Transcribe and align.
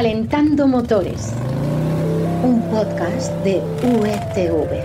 Calentando 0.00 0.66
Motores, 0.66 1.30
un 2.42 2.62
podcast 2.70 3.30
de 3.44 3.58
UETV. 3.82 4.80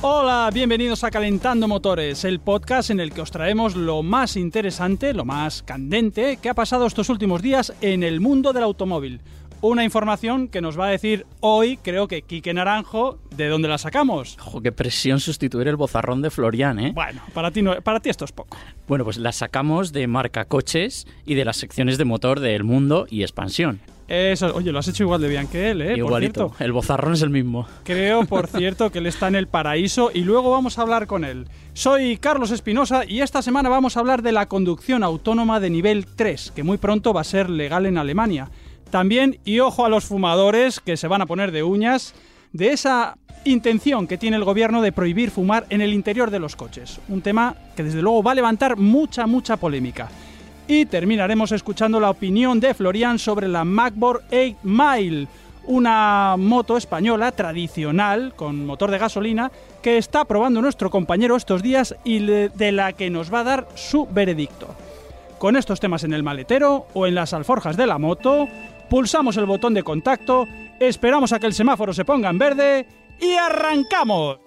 Hola, 0.00 0.50
bienvenidos 0.54 1.04
a 1.04 1.10
Calentando 1.10 1.68
Motores, 1.68 2.24
el 2.24 2.40
podcast 2.40 2.88
en 2.88 3.00
el 3.00 3.12
que 3.12 3.20
os 3.20 3.30
traemos 3.30 3.76
lo 3.76 4.02
más 4.02 4.38
interesante, 4.38 5.12
lo 5.12 5.26
más 5.26 5.62
candente 5.62 6.38
que 6.38 6.48
ha 6.48 6.54
pasado 6.54 6.86
estos 6.86 7.10
últimos 7.10 7.42
días 7.42 7.74
en 7.82 8.02
el 8.02 8.20
mundo 8.20 8.54
del 8.54 8.62
automóvil. 8.62 9.20
Una 9.60 9.82
información 9.82 10.46
que 10.46 10.60
nos 10.60 10.78
va 10.78 10.86
a 10.86 10.90
decir 10.90 11.26
hoy, 11.40 11.78
creo 11.78 12.06
que 12.06 12.22
Quique 12.22 12.54
Naranjo, 12.54 13.18
¿de 13.36 13.48
dónde 13.48 13.66
la 13.66 13.76
sacamos? 13.76 14.38
Ojo, 14.40 14.60
qué 14.60 14.70
presión 14.70 15.18
sustituir 15.18 15.66
el 15.66 15.74
bozarrón 15.74 16.22
de 16.22 16.30
Florian, 16.30 16.78
¿eh? 16.78 16.92
Bueno, 16.94 17.20
para 17.34 17.50
ti, 17.50 17.60
no, 17.60 17.74
para 17.82 17.98
ti 17.98 18.08
esto 18.08 18.24
es 18.24 18.30
poco. 18.30 18.56
Bueno, 18.86 19.02
pues 19.02 19.16
la 19.18 19.32
sacamos 19.32 19.92
de 19.92 20.06
marca 20.06 20.44
coches 20.44 21.08
y 21.26 21.34
de 21.34 21.44
las 21.44 21.56
secciones 21.56 21.98
de 21.98 22.04
motor 22.04 22.38
de 22.38 22.54
El 22.54 22.62
Mundo 22.62 23.08
y 23.10 23.22
Expansión. 23.22 23.80
Eso, 24.06 24.54
oye, 24.54 24.70
lo 24.70 24.78
has 24.78 24.86
hecho 24.86 25.02
igual 25.02 25.20
de 25.20 25.28
bien 25.28 25.48
que 25.48 25.72
él, 25.72 25.82
¿eh? 25.82 25.88
Por 25.88 25.98
Igualito, 25.98 26.48
cierto. 26.50 26.64
el 26.64 26.72
bozarrón 26.72 27.14
es 27.14 27.22
el 27.22 27.30
mismo. 27.30 27.66
Creo, 27.82 28.26
por 28.26 28.46
cierto, 28.56 28.90
que 28.92 29.00
él 29.00 29.06
está 29.06 29.26
en 29.26 29.34
el 29.34 29.48
paraíso 29.48 30.12
y 30.14 30.20
luego 30.20 30.52
vamos 30.52 30.78
a 30.78 30.82
hablar 30.82 31.08
con 31.08 31.24
él. 31.24 31.48
Soy 31.74 32.16
Carlos 32.16 32.52
Espinosa 32.52 33.04
y 33.04 33.22
esta 33.22 33.42
semana 33.42 33.68
vamos 33.68 33.96
a 33.96 34.00
hablar 34.00 34.22
de 34.22 34.30
la 34.30 34.46
conducción 34.46 35.02
autónoma 35.02 35.58
de 35.58 35.70
nivel 35.70 36.06
3, 36.06 36.52
que 36.54 36.62
muy 36.62 36.78
pronto 36.78 37.12
va 37.12 37.22
a 37.22 37.24
ser 37.24 37.50
legal 37.50 37.86
en 37.86 37.98
Alemania. 37.98 38.50
También, 38.90 39.38
y 39.44 39.60
ojo 39.60 39.84
a 39.84 39.88
los 39.88 40.04
fumadores 40.04 40.80
que 40.80 40.96
se 40.96 41.08
van 41.08 41.22
a 41.22 41.26
poner 41.26 41.52
de 41.52 41.62
uñas, 41.62 42.14
de 42.52 42.72
esa 42.72 43.18
intención 43.44 44.06
que 44.06 44.18
tiene 44.18 44.36
el 44.36 44.44
gobierno 44.44 44.82
de 44.82 44.92
prohibir 44.92 45.30
fumar 45.30 45.66
en 45.70 45.80
el 45.80 45.92
interior 45.92 46.30
de 46.30 46.38
los 46.38 46.56
coches. 46.56 47.00
Un 47.08 47.22
tema 47.22 47.54
que 47.76 47.82
desde 47.82 48.02
luego 48.02 48.22
va 48.22 48.32
a 48.32 48.36
levantar 48.36 48.76
mucha, 48.76 49.26
mucha 49.26 49.56
polémica. 49.56 50.08
Y 50.66 50.86
terminaremos 50.86 51.52
escuchando 51.52 51.98
la 52.00 52.10
opinión 52.10 52.60
de 52.60 52.74
Florian 52.74 53.18
sobre 53.18 53.48
la 53.48 53.64
MacBook 53.64 54.22
8 54.30 54.56
Mile, 54.62 55.26
una 55.64 56.36
moto 56.38 56.76
española 56.76 57.32
tradicional 57.32 58.34
con 58.34 58.66
motor 58.66 58.90
de 58.90 58.98
gasolina 58.98 59.50
que 59.82 59.98
está 59.98 60.24
probando 60.24 60.62
nuestro 60.62 60.90
compañero 60.90 61.36
estos 61.36 61.62
días 61.62 61.94
y 62.04 62.20
de 62.20 62.72
la 62.72 62.92
que 62.94 63.10
nos 63.10 63.32
va 63.32 63.40
a 63.40 63.44
dar 63.44 63.68
su 63.74 64.06
veredicto. 64.06 64.74
Con 65.38 65.56
estos 65.56 65.78
temas 65.78 66.04
en 66.04 66.12
el 66.12 66.22
maletero 66.22 66.86
o 66.94 67.06
en 67.06 67.14
las 67.14 67.32
alforjas 67.32 67.76
de 67.76 67.86
la 67.86 67.98
moto, 67.98 68.48
pulsamos 68.88 69.36
el 69.36 69.46
botón 69.46 69.74
de 69.74 69.82
contacto, 69.82 70.46
esperamos 70.80 71.32
a 71.32 71.38
que 71.38 71.46
el 71.46 71.54
semáforo 71.54 71.92
se 71.92 72.04
ponga 72.04 72.30
en 72.30 72.38
verde 72.38 72.86
y 73.20 73.32
arrancamos. 73.34 74.38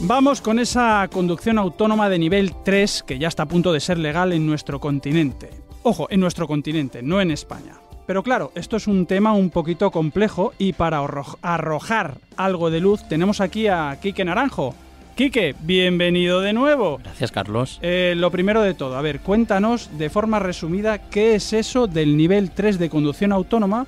Vamos 0.00 0.40
con 0.40 0.58
esa 0.58 1.06
conducción 1.12 1.58
autónoma 1.58 2.08
de 2.08 2.18
nivel 2.18 2.54
3 2.64 3.04
que 3.06 3.18
ya 3.18 3.28
está 3.28 3.44
a 3.44 3.46
punto 3.46 3.72
de 3.72 3.80
ser 3.80 3.98
legal 3.98 4.32
en 4.32 4.46
nuestro 4.46 4.80
continente. 4.80 5.50
Ojo, 5.82 6.08
en 6.10 6.20
nuestro 6.20 6.46
continente, 6.48 7.02
no 7.02 7.20
en 7.20 7.30
España. 7.30 7.74
Pero 8.06 8.22
claro, 8.22 8.50
esto 8.54 8.76
es 8.76 8.86
un 8.88 9.06
tema 9.06 9.34
un 9.34 9.50
poquito 9.50 9.90
complejo 9.90 10.52
y 10.58 10.72
para 10.72 11.00
arro- 11.00 11.38
arrojar 11.42 12.18
algo 12.36 12.70
de 12.70 12.80
luz 12.80 13.06
tenemos 13.08 13.40
aquí 13.40 13.68
a 13.68 13.96
Quique 14.02 14.24
Naranjo. 14.24 14.74
Quique, 15.14 15.54
bienvenido 15.60 16.40
de 16.40 16.52
nuevo. 16.52 16.98
Gracias, 17.02 17.30
Carlos. 17.30 17.78
Eh, 17.82 18.14
lo 18.16 18.30
primero 18.30 18.62
de 18.62 18.72
todo, 18.74 18.96
a 18.96 19.02
ver, 19.02 19.20
cuéntanos 19.20 19.90
de 19.98 20.08
forma 20.08 20.38
resumida 20.38 20.98
qué 21.10 21.34
es 21.34 21.52
eso 21.52 21.86
del 21.86 22.16
nivel 22.16 22.50
3 22.50 22.78
de 22.78 22.88
conducción 22.88 23.32
autónoma 23.32 23.86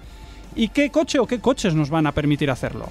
y 0.55 0.69
qué 0.69 0.91
coche 0.91 1.19
o 1.19 1.27
qué 1.27 1.41
coches 1.41 1.75
nos 1.75 1.89
van 1.89 2.07
a 2.07 2.13
permitir 2.13 2.51
hacerlo. 2.51 2.89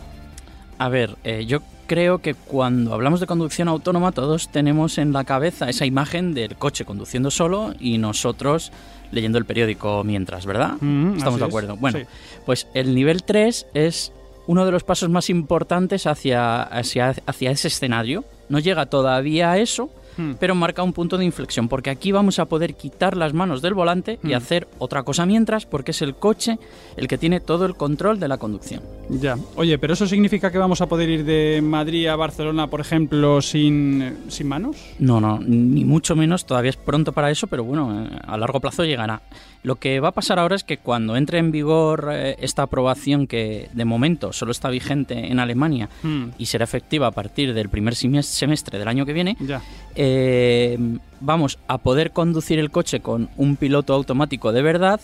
A 0.80 0.90
ver, 0.90 1.18
eh, 1.24 1.46
yo 1.46 1.60
creo 1.86 2.20
que 2.20 2.34
cuando 2.34 2.96
hablamos 2.96 3.20
de 3.20 3.28
conducción 3.28 3.68
autónoma 3.68 4.12
todos 4.12 4.50
tenemos 4.50 4.98
en 4.98 5.14
la 5.14 5.24
cabeza 5.24 5.70
esa 5.70 5.86
imagen 5.86 6.34
del 6.34 6.56
coche 6.56 6.86
conduciendo 6.86 7.30
solo 7.30 7.76
y 7.80 8.00
nosotros 8.00 8.72
leyendo 9.12 9.38
el 9.38 9.46
periódico 9.46 10.04
mientras, 10.04 10.48
¿verdad? 10.48 10.78
Mm, 10.80 11.18
Estamos 11.18 11.40
de 11.40 11.46
es, 11.46 11.50
acuerdo. 11.50 11.76
Bueno, 11.76 12.00
sí. 12.00 12.06
pues 12.46 12.68
el 12.74 12.96
nivel 12.96 13.22
3 13.24 13.68
es 13.76 14.14
uno 14.48 14.66
de 14.66 14.72
los 14.72 14.84
pasos 14.84 15.10
más 15.10 15.30
importantes 15.30 16.08
hacia, 16.08 16.64
hacia, 16.64 17.16
hacia 17.26 17.52
ese 17.52 17.68
escenario. 17.68 18.24
No 18.50 18.60
llega 18.60 18.86
todavía 18.88 19.52
a 19.52 19.58
eso, 19.60 19.90
Hmm. 20.18 20.34
pero 20.42 20.56
marca 20.56 20.84
un 20.84 20.92
punto 20.92 21.18
de 21.18 21.24
inflexión, 21.24 21.70
porque 21.70 21.90
aquí 21.90 22.12
vamos 22.12 22.38
a 22.38 22.46
poder 22.46 22.76
quitar 22.76 23.16
las 23.16 23.34
manos 23.34 23.62
del 23.62 23.74
volante 23.74 24.20
y 24.22 24.28
Mm. 24.34 24.36
hacer 24.36 24.68
otra 24.78 25.04
cosa 25.04 25.26
mientras, 25.26 25.66
porque 25.66 25.92
es 25.92 26.02
el 26.02 26.16
coche 26.16 26.60
el 26.98 27.08
que 27.08 27.18
tiene 27.18 27.40
todo 27.40 27.66
el 27.66 27.76
control 27.76 28.20
de 28.20 28.28
la 28.28 28.38
conducción. 28.38 28.82
Ya. 29.10 29.38
Oye, 29.56 29.78
pero 29.78 29.94
eso 29.94 30.06
significa 30.06 30.52
que 30.52 30.58
vamos 30.58 30.82
a 30.82 30.88
poder 30.88 31.08
ir 31.10 31.24
de 31.24 31.62
Madrid 31.64 32.08
a 32.08 32.18
Barcelona, 32.18 32.68
por 32.68 32.82
ejemplo, 32.82 33.42
sin, 33.42 34.18
sin 34.28 34.48
manos? 34.50 34.76
No, 35.00 35.22
no, 35.22 35.40
ni 35.40 35.86
mucho 35.86 36.14
menos, 36.18 36.46
todavía 36.46 36.72
es 36.72 36.78
pronto 36.78 37.14
para 37.14 37.32
eso, 37.32 37.48
pero 37.48 37.64
bueno, 37.64 38.04
eh, 38.06 38.10
a 38.28 38.38
largo 38.38 38.60
plazo 38.60 38.84
llegará. 38.84 39.22
Lo 39.64 39.76
que 39.76 40.00
va 40.00 40.08
a 40.08 40.12
pasar 40.12 40.40
ahora 40.40 40.56
es 40.56 40.64
que 40.64 40.78
cuando 40.78 41.16
entre 41.16 41.38
en 41.38 41.52
vigor 41.52 42.10
eh, 42.12 42.36
esta 42.40 42.64
aprobación 42.64 43.28
que 43.28 43.70
de 43.74 43.86
momento 43.86 44.34
solo 44.34 44.52
está 44.52 44.70
vigente 44.70 45.32
en 45.32 45.40
Alemania 45.40 45.88
Hmm, 46.02 46.30
y 46.40 46.48
será 46.48 46.64
efectiva 46.64 47.06
a 47.08 47.12
partir 47.12 47.54
del 47.54 47.70
primer 47.70 47.94
semes- 47.94 48.26
semestre 48.26 48.80
del 48.80 48.88
año 48.88 49.06
que 49.06 49.14
viene, 49.14 49.38
Ya. 49.40 49.62
eh, 49.96 50.80
vamos 51.20 51.60
a 51.68 51.78
poder 51.78 52.10
conducir 52.12 52.58
el 52.58 52.72
coche 52.72 53.02
con 53.02 53.30
un 53.38 53.56
piloto 53.56 53.94
automático 53.94 54.52
de 54.52 54.62
verdad 54.64 55.00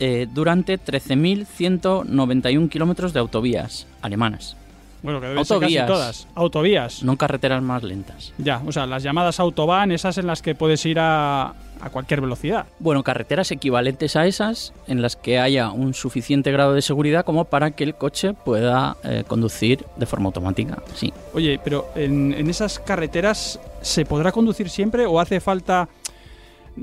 eh, 0.00 0.26
durante 0.32 0.78
13.191 0.78 2.68
kilómetros 2.68 3.12
de 3.12 3.20
autovías 3.20 3.86
alemanas, 4.00 4.56
Bueno, 5.02 5.20
que 5.20 5.26
deben 5.28 5.44
ser 5.44 5.58
casi 5.60 5.76
Autovías. 5.78 5.86
todas. 5.86 6.28
Autovías. 6.34 7.02
no 7.02 7.16
carreteras 7.16 7.62
más 7.62 7.82
lentas. 7.82 8.32
Ya, 8.38 8.62
o 8.66 8.72
sea, 8.72 8.86
las 8.86 9.02
llamadas 9.02 9.38
autobahn, 9.40 9.92
esas 9.92 10.18
en 10.18 10.26
las 10.26 10.40
que 10.42 10.54
puedes 10.54 10.84
ir 10.86 10.98
a, 11.00 11.52
a 11.80 11.90
cualquier 11.90 12.20
velocidad. 12.20 12.66
Bueno, 12.78 13.02
carreteras 13.02 13.50
equivalentes 13.50 14.16
a 14.16 14.26
esas 14.26 14.72
en 14.86 15.02
las 15.02 15.16
que 15.16 15.38
haya 15.38 15.70
un 15.70 15.94
suficiente 15.94 16.52
grado 16.52 16.74
de 16.74 16.82
seguridad 16.82 17.24
como 17.24 17.44
para 17.44 17.70
que 17.72 17.84
el 17.84 17.94
coche 17.94 18.34
pueda 18.34 18.96
eh, 19.04 19.24
conducir 19.26 19.84
de 19.96 20.06
forma 20.06 20.26
automática. 20.26 20.82
Sí. 20.94 21.12
Oye, 21.34 21.60
pero 21.62 21.88
en, 21.94 22.34
en 22.34 22.50
esas 22.50 22.78
carreteras, 22.78 23.60
¿se 23.82 24.04
podrá 24.04 24.32
conducir 24.32 24.70
siempre 24.70 25.06
o 25.06 25.20
hace 25.20 25.40
falta 25.40 25.88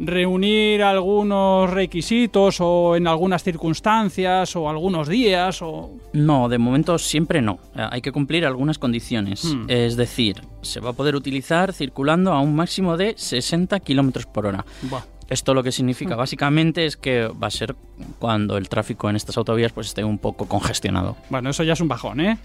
reunir 0.03 0.83
algunos 0.83 1.69
requisitos 1.69 2.57
o 2.59 2.95
en 2.95 3.07
algunas 3.07 3.43
circunstancias 3.43 4.55
o 4.55 4.69
algunos 4.69 5.07
días 5.07 5.61
o... 5.61 5.91
No, 6.13 6.49
de 6.49 6.57
momento 6.57 6.97
siempre 6.97 7.41
no. 7.41 7.59
Eh, 7.75 7.85
Hay 7.91 8.01
que 8.01 8.11
cumplir 8.11 8.45
algunas 8.45 8.77
condiciones. 8.79 9.43
Hmm. 9.45 9.65
Es 9.67 9.95
decir, 9.95 10.41
se 10.61 10.79
va 10.79 10.89
a 10.91 10.93
poder 10.93 11.15
utilizar 11.15 11.73
circulando 11.73 12.31
a 12.33 12.39
un 12.39 12.55
máximo 12.55 12.97
de 12.97 13.13
60 13.17 13.79
kilómetros 13.81 14.25
por 14.25 14.45
hora. 14.45 14.65
Buah. 14.83 15.03
Esto 15.27 15.53
lo 15.55 15.63
que 15.63 15.71
significa 15.71 16.15
Hmm. 16.15 16.19
básicamente 16.19 16.85
es 16.85 16.97
que 16.97 17.27
va 17.27 17.47
a 17.47 17.51
ser 17.51 17.75
cuando 18.19 18.57
el 18.57 18.69
tráfico 18.69 19.09
en 19.09 19.15
estas 19.15 19.37
autovías 19.37 19.71
pues 19.71 19.87
esté 19.87 20.03
un 20.03 20.19
poco 20.19 20.47
congestionado. 20.47 21.15
Bueno, 21.29 21.49
eso 21.49 21.63
ya 21.63 21.73
es 21.73 21.81
un 21.81 21.87
bajón, 21.87 22.19
¿eh? 22.19 22.37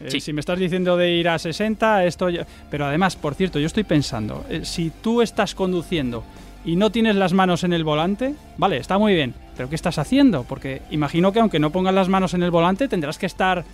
Eh, 0.00 0.10
Sí. 0.12 0.20
Si 0.20 0.32
me 0.32 0.38
estás 0.38 0.56
diciendo 0.60 0.96
de 0.96 1.10
ir 1.10 1.28
a 1.28 1.36
60, 1.40 2.04
esto 2.04 2.28
ya... 2.30 2.46
Pero 2.70 2.86
además, 2.86 3.16
por 3.16 3.34
cierto, 3.34 3.58
yo 3.58 3.66
estoy 3.66 3.82
pensando, 3.82 4.44
eh, 4.48 4.60
si 4.64 4.90
tú 5.02 5.20
estás 5.22 5.56
conduciendo 5.56 6.22
y 6.64 6.76
no 6.76 6.90
tienes 6.90 7.16
las 7.16 7.32
manos 7.32 7.64
en 7.64 7.72
el 7.72 7.84
volante, 7.84 8.34
vale, 8.56 8.76
está 8.78 8.98
muy 8.98 9.14
bien, 9.14 9.34
pero 9.56 9.68
¿qué 9.68 9.74
estás 9.74 9.98
haciendo? 9.98 10.44
Porque 10.44 10.82
imagino 10.90 11.32
que 11.32 11.40
aunque 11.40 11.58
no 11.58 11.70
pongas 11.70 11.94
las 11.94 12.08
manos 12.08 12.34
en 12.34 12.42
el 12.42 12.50
volante, 12.50 12.88
tendrás 12.88 13.18
que 13.18 13.26
estar 13.26 13.64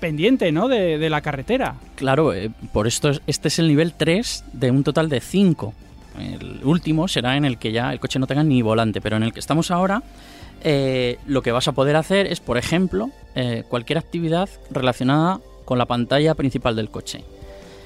pendiente, 0.00 0.52
¿no? 0.52 0.68
De, 0.68 0.98
de 0.98 1.10
la 1.10 1.20
carretera. 1.20 1.76
Claro, 1.96 2.32
eh, 2.34 2.50
por 2.72 2.86
esto 2.86 3.10
es- 3.10 3.22
este 3.26 3.48
es 3.48 3.58
el 3.58 3.68
nivel 3.68 3.94
3 3.94 4.44
de 4.52 4.70
un 4.70 4.84
total 4.84 5.08
de 5.08 5.20
5. 5.20 5.72
El 6.18 6.60
último 6.64 7.08
será 7.08 7.36
en 7.36 7.44
el 7.44 7.58
que 7.58 7.72
ya 7.72 7.92
el 7.92 7.98
coche 8.00 8.18
no 8.18 8.26
tenga 8.26 8.44
ni 8.44 8.62
volante, 8.62 9.00
pero 9.00 9.16
en 9.16 9.22
el 9.24 9.32
que 9.32 9.40
estamos 9.40 9.70
ahora, 9.70 10.02
eh, 10.62 11.18
lo 11.26 11.42
que 11.42 11.52
vas 11.52 11.66
a 11.68 11.72
poder 11.72 11.96
hacer 11.96 12.26
es, 12.26 12.40
por 12.40 12.56
ejemplo, 12.58 13.10
eh, 13.34 13.64
cualquier 13.68 13.98
actividad 13.98 14.48
relacionada 14.70 15.40
con 15.64 15.78
la 15.78 15.86
pantalla 15.86 16.34
principal 16.34 16.76
del 16.76 16.90
coche. 16.90 17.24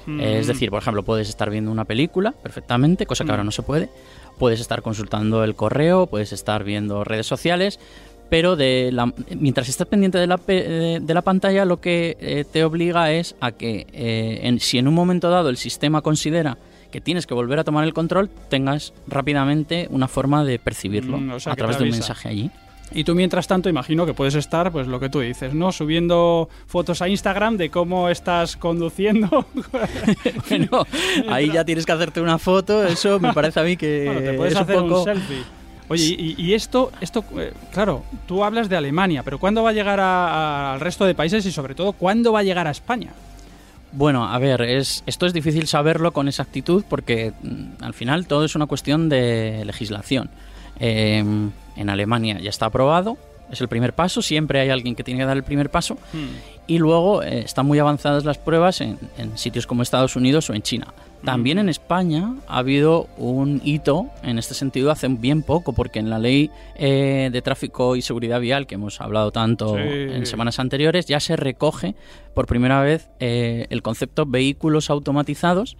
Eh, 0.07 0.37
es 0.39 0.45
Mm. 0.45 0.49
decir, 0.49 0.69
por 0.69 0.81
ejemplo, 0.81 1.03
puedes 1.03 1.29
estar 1.29 1.49
viendo 1.49 1.71
una 1.71 1.85
película 1.85 2.31
perfectamente, 2.31 3.05
cosa 3.05 3.23
que 3.23 3.29
Mm. 3.29 3.31
ahora 3.31 3.43
no 3.43 3.51
se 3.51 3.61
puede. 3.63 3.89
Puedes 4.39 4.59
estar 4.59 4.81
consultando 4.81 5.43
el 5.43 5.53
correo, 5.53 6.07
puedes 6.07 6.33
estar 6.33 6.63
viendo 6.63 7.03
redes 7.03 7.27
sociales, 7.27 7.79
pero 8.29 8.55
de 8.55 8.89
la- 8.91 9.13
mientras 9.37 9.69
estás 9.69 9.85
pendiente 9.87 10.17
de 10.17 10.27
la, 10.27 10.37
pe- 10.37 10.63
de- 10.67 10.99
de 10.99 11.13
la 11.13 11.21
pantalla, 11.21 11.65
lo 11.65 11.79
que 11.81 12.15
eh, 12.19 12.45
te 12.51 12.63
obliga 12.63 13.11
es 13.11 13.35
a 13.41 13.51
que 13.51 13.85
eh, 13.93 14.39
en- 14.43 14.59
si 14.59 14.77
en 14.77 14.87
un 14.87 14.93
momento 14.93 15.29
dado 15.29 15.49
el 15.49 15.57
sistema 15.57 16.01
considera 16.01 16.57
que 16.91 17.01
tienes 17.01 17.27
que 17.27 17.33
volver 17.35 17.59
a 17.59 17.63
tomar 17.63 17.83
el 17.83 17.93
control, 17.93 18.29
tengas 18.49 18.93
rápidamente 19.07 19.87
una 19.91 20.07
forma 20.07 20.43
de 20.43 20.57
percibirlo 20.57 21.17
Mm, 21.17 21.31
o 21.33 21.39
sea, 21.39 21.53
a 21.53 21.55
través 21.55 21.77
de 21.77 21.83
un 21.83 21.89
mensaje 21.99 22.29
allí. 22.29 22.51
Y 22.91 23.03
tú 23.03 23.13
mientras 23.13 23.47
tanto 23.47 23.69
imagino 23.69 24.05
que 24.05 24.13
puedes 24.15 24.33
estar, 24.35 24.71
pues 24.71 24.87
lo 24.87 24.99
que 24.99 25.09
tú 25.09 25.19
dices, 25.19 25.53
¿no? 25.53 25.71
Subiendo 25.71 26.49
fotos 26.65 27.01
a 27.03 27.07
Instagram 27.09 27.57
de 27.57 27.69
cómo 27.69 28.09
estás 28.09 28.57
conduciendo. 28.57 29.45
bueno, 30.49 30.85
ahí 31.29 31.51
ya 31.51 31.63
tienes 31.65 31.85
que 31.85 31.91
hacerte 31.91 32.19
una 32.21 32.37
foto, 32.39 32.83
eso 32.85 33.19
me 33.19 33.33
parece 33.33 33.59
a 33.59 33.63
mí 33.63 33.77
que 33.77 34.05
bueno, 34.05 34.21
te 34.21 34.33
puedes 34.33 34.53
es 34.55 34.59
hacer 34.59 34.77
un 34.77 34.83
poco... 34.89 34.99
un 34.99 35.05
selfie. 35.05 35.43
Oye, 35.91 36.03
y, 36.19 36.35
y 36.37 36.53
esto, 36.53 36.91
esto 37.01 37.23
eh, 37.37 37.51
claro, 37.73 38.03
tú 38.27 38.43
hablas 38.43 38.69
de 38.69 38.77
Alemania, 38.77 39.23
pero 39.23 39.39
¿cuándo 39.39 39.63
va 39.63 39.71
a 39.71 39.73
llegar 39.73 39.99
a- 39.99 40.27
a- 40.27 40.73
al 40.73 40.79
resto 40.79 41.05
de 41.05 41.15
países 41.15 41.45
y 41.47 41.51
sobre 41.51 41.73
todo, 41.75 41.93
¿cuándo 41.93 42.31
va 42.31 42.39
a 42.39 42.43
llegar 42.43 42.67
a 42.67 42.71
España? 42.71 43.11
Bueno, 43.91 44.27
a 44.27 44.37
ver, 44.37 44.61
es, 44.61 45.03
esto 45.07 45.25
es 45.25 45.33
difícil 45.33 45.65
saberlo 45.65 46.11
con 46.11 46.27
exactitud 46.27 46.83
porque 46.87 47.33
mm, 47.41 47.83
al 47.83 47.95
final 47.95 48.27
todo 48.27 48.45
es 48.45 48.55
una 48.55 48.67
cuestión 48.67 49.09
de 49.09 49.63
legislación. 49.65 50.29
Eh, 50.79 51.23
en 51.79 51.89
Alemania 51.89 52.39
ya 52.39 52.49
está 52.49 52.67
aprobado, 52.67 53.17
es 53.51 53.61
el 53.61 53.67
primer 53.67 53.93
paso, 53.93 54.21
siempre 54.21 54.59
hay 54.59 54.69
alguien 54.69 54.95
que 54.95 55.03
tiene 55.03 55.21
que 55.21 55.25
dar 55.25 55.35
el 55.37 55.43
primer 55.43 55.71
paso 55.71 55.97
y 56.67 56.77
luego 56.77 57.23
eh, 57.23 57.39
están 57.39 57.65
muy 57.65 57.79
avanzadas 57.79 58.23
las 58.23 58.37
pruebas 58.37 58.79
en, 58.81 58.99
en 59.17 59.35
sitios 59.39 59.65
como 59.65 59.81
Estados 59.81 60.15
Unidos 60.15 60.49
o 60.49 60.53
en 60.53 60.61
China. 60.61 60.93
También 61.25 61.57
en 61.57 61.67
España 61.67 62.35
ha 62.47 62.59
habido 62.59 63.07
un 63.17 63.59
hito 63.65 64.05
en 64.23 64.37
este 64.39 64.53
sentido 64.53 64.89
hace 64.91 65.07
bien 65.09 65.41
poco, 65.41 65.73
porque 65.73 65.99
en 65.99 66.09
la 66.09 66.17
ley 66.19 66.49
eh, 66.75 67.29
de 67.31 67.41
tráfico 67.41 67.95
y 67.97 68.01
seguridad 68.01 68.39
vial, 68.39 68.67
que 68.67 68.75
hemos 68.75 69.01
hablado 69.01 69.31
tanto 69.31 69.75
Sí. 69.75 69.81
en 69.83 70.25
semanas 70.27 70.59
anteriores, 70.59 71.07
ya 71.07 71.19
se 71.19 71.35
recoge 71.35 71.95
por 72.33 72.45
primera 72.45 72.81
vez 72.81 73.09
eh, 73.19 73.65
el 73.69 73.81
concepto 73.81 74.25
vehículos 74.27 74.89
automatizados, 74.89 75.75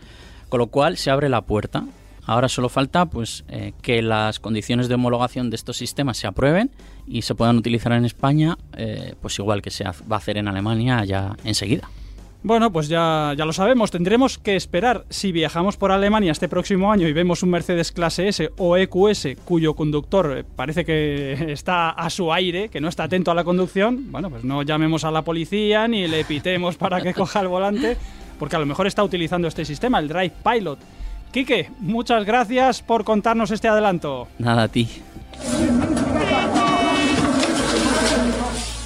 con 0.49 0.57
lo 0.59 0.67
cual 0.67 0.97
se 0.97 1.09
abre 1.11 1.29
la 1.29 1.41
puerta. 1.43 1.85
Ahora 2.29 2.47
solo 2.47 2.69
falta 2.69 3.07
pues 3.07 3.43
eh, 3.49 3.73
que 3.81 4.03
las 4.03 4.39
condiciones 4.39 4.87
de 4.87 4.93
homologación 4.93 5.49
de 5.49 5.55
estos 5.55 5.77
sistemas 5.77 6.15
se 6.15 6.27
aprueben 6.27 6.69
y 7.07 7.23
se 7.23 7.33
puedan 7.33 7.57
utilizar 7.57 7.91
en 7.93 8.05
España, 8.05 8.55
eh, 8.77 9.15
pues 9.19 9.39
igual 9.39 9.63
que 9.63 9.71
se 9.71 9.83
va 9.83 9.93
a 10.11 10.15
hacer 10.17 10.37
en 10.37 10.47
Alemania 10.47 11.03
ya 11.05 11.35
enseguida. 11.43 11.89
Bueno, 12.43 12.71
pues 12.71 12.87
ya, 12.87 13.33
ya 13.35 13.45
lo 13.45 13.51
sabemos, 13.51 13.89
tendremos 13.89 14.37
que 14.37 14.55
esperar 14.55 15.05
si 15.09 15.31
viajamos 15.31 15.75
por 15.75 15.91
Alemania 15.91 16.31
este 16.31 16.47
próximo 16.47 16.91
año 16.91 17.07
y 17.07 17.13
vemos 17.13 17.41
un 17.41 17.49
Mercedes 17.49 17.91
clase 17.91 18.27
S 18.27 18.51
o 18.59 18.77
EQS 18.77 19.29
cuyo 19.43 19.73
conductor 19.73 20.37
eh, 20.37 20.43
parece 20.55 20.85
que 20.85 21.33
está 21.51 21.89
a 21.89 22.11
su 22.11 22.31
aire, 22.31 22.69
que 22.69 22.79
no 22.79 22.89
está 22.89 23.05
atento 23.05 23.31
a 23.31 23.33
la 23.33 23.43
conducción, 23.43 24.11
bueno, 24.11 24.29
pues 24.29 24.43
no 24.43 24.61
llamemos 24.61 25.03
a 25.03 25.09
la 25.09 25.23
policía 25.23 25.87
ni 25.87 26.07
le 26.07 26.23
pitemos 26.25 26.77
para 26.77 27.01
que 27.01 27.11
coja 27.15 27.39
el 27.39 27.47
volante, 27.47 27.97
porque 28.37 28.55
a 28.55 28.59
lo 28.59 28.67
mejor 28.67 28.85
está 28.85 29.03
utilizando 29.03 29.47
este 29.47 29.65
sistema, 29.65 29.97
el 29.97 30.07
Drive 30.07 30.33
Pilot. 30.43 30.77
Quique, 31.31 31.69
muchas 31.79 32.25
gracias 32.25 32.81
por 32.81 33.03
contarnos 33.03 33.51
este 33.51 33.67
adelanto. 33.67 34.27
Nada 34.39 34.63
a 34.63 34.67
ti. 34.67 34.89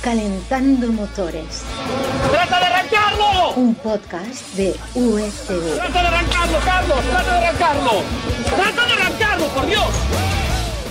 Calentando 0.01 0.91
motores. 0.91 1.63
¡Trata 2.29 2.59
de 2.59 2.65
arrancarlo! 2.65 3.53
Un 3.55 3.73
podcast 3.75 4.55
de 4.57 4.75
USV. 4.93 5.75
¡Trata 5.75 6.01
de 6.01 6.07
arrancarlo, 6.09 6.57
Carlos! 6.65 6.99
¡Trata 7.09 7.39
de 7.39 7.45
arrancarlo! 7.45 7.91
¡Trata 8.43 8.85
de 8.87 8.93
arrancarlo, 8.93 9.47
por 9.47 9.65
Dios! 9.65 9.87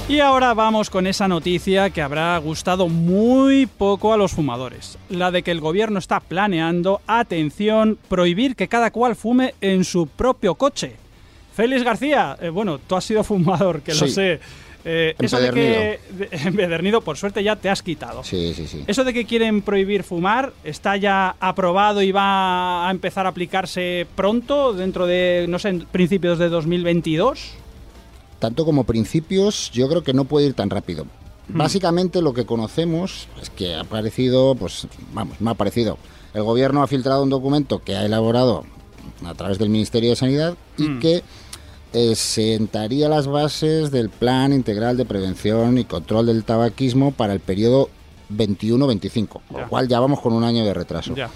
Y 0.08 0.20
ahora 0.20 0.54
vamos 0.54 0.88
con 0.88 1.06
esa 1.06 1.28
noticia 1.28 1.90
que 1.90 2.00
habrá 2.00 2.36
gustado 2.38 2.88
muy 2.88 3.66
poco 3.66 4.14
a 4.14 4.16
los 4.16 4.32
fumadores. 4.32 4.98
La 5.10 5.30
de 5.30 5.42
que 5.42 5.50
el 5.50 5.60
gobierno 5.60 5.98
está 5.98 6.20
planeando, 6.20 7.02
atención, 7.06 7.98
prohibir 8.08 8.56
que 8.56 8.68
cada 8.68 8.90
cual 8.90 9.16
fume 9.16 9.54
en 9.60 9.84
su 9.84 10.06
propio 10.06 10.54
coche. 10.54 10.96
Félix 11.54 11.82
García, 11.84 12.36
eh, 12.40 12.48
bueno, 12.48 12.78
tú 12.78 12.96
has 12.96 13.04
sido 13.04 13.22
fumador, 13.24 13.82
que 13.82 13.94
lo 13.94 14.06
sé. 14.08 14.40
Eh, 14.84 15.14
eso 15.20 15.38
de 15.38 15.50
que... 15.50 16.00
de- 16.10 16.28
empedernido, 16.48 17.02
por 17.02 17.16
suerte 17.16 17.44
ya 17.44 17.54
te 17.54 17.70
has 17.70 17.82
quitado. 17.82 18.24
Sí, 18.24 18.52
sí, 18.54 18.66
sí. 18.66 18.82
Eso 18.88 19.04
de 19.04 19.12
que 19.12 19.24
quieren 19.26 19.62
prohibir 19.62 20.02
fumar 20.02 20.52
está 20.64 20.96
ya 20.96 21.36
aprobado 21.38 22.02
y 22.02 22.10
va 22.10 22.88
a 22.88 22.90
empezar 22.90 23.26
a 23.26 23.28
aplicarse 23.28 24.06
pronto, 24.16 24.72
dentro 24.72 25.06
de, 25.06 25.46
no 25.48 25.58
sé, 25.60 25.68
en 25.68 25.80
principios 25.86 26.38
de 26.40 26.48
2022. 26.48 27.52
Tanto 28.40 28.64
como 28.64 28.82
principios, 28.84 29.70
yo 29.70 29.88
creo 29.88 30.02
que 30.02 30.14
no 30.14 30.24
puede 30.24 30.46
ir 30.46 30.54
tan 30.54 30.68
rápido. 30.68 31.06
Básicamente 31.48 32.20
lo 32.22 32.32
que 32.34 32.44
conocemos 32.46 33.28
es 33.40 33.50
que 33.50 33.74
ha 33.74 33.80
aparecido, 33.82 34.54
pues 34.56 34.86
vamos, 35.12 35.40
me 35.40 35.50
ha 35.50 35.54
parecido. 35.54 35.98
El 36.34 36.42
gobierno 36.42 36.82
ha 36.82 36.86
filtrado 36.88 37.22
un 37.22 37.30
documento 37.30 37.82
que 37.84 37.94
ha 37.94 38.04
elaborado 38.04 38.64
a 39.24 39.34
través 39.34 39.58
del 39.58 39.68
Ministerio 39.68 40.10
de 40.10 40.16
Sanidad 40.16 40.54
y 40.78 40.84
Mm. 40.88 40.98
que 41.00 41.22
eh, 41.92 42.14
sentaría 42.14 43.08
las 43.08 43.26
bases 43.26 43.90
del 43.90 44.08
Plan 44.10 44.52
Integral 44.52 44.96
de 44.96 45.04
Prevención 45.04 45.78
y 45.78 45.84
Control 45.84 46.26
del 46.26 46.44
Tabaquismo 46.44 47.12
para 47.12 47.32
el 47.32 47.40
periodo 47.40 47.88
21-25, 48.34 49.28
con 49.50 49.60
lo 49.60 49.68
cual 49.68 49.88
ya 49.88 50.00
vamos 50.00 50.20
con 50.20 50.32
un 50.32 50.44
año 50.44 50.64
de 50.64 50.72
retraso. 50.74 51.14
Ya. 51.14 51.30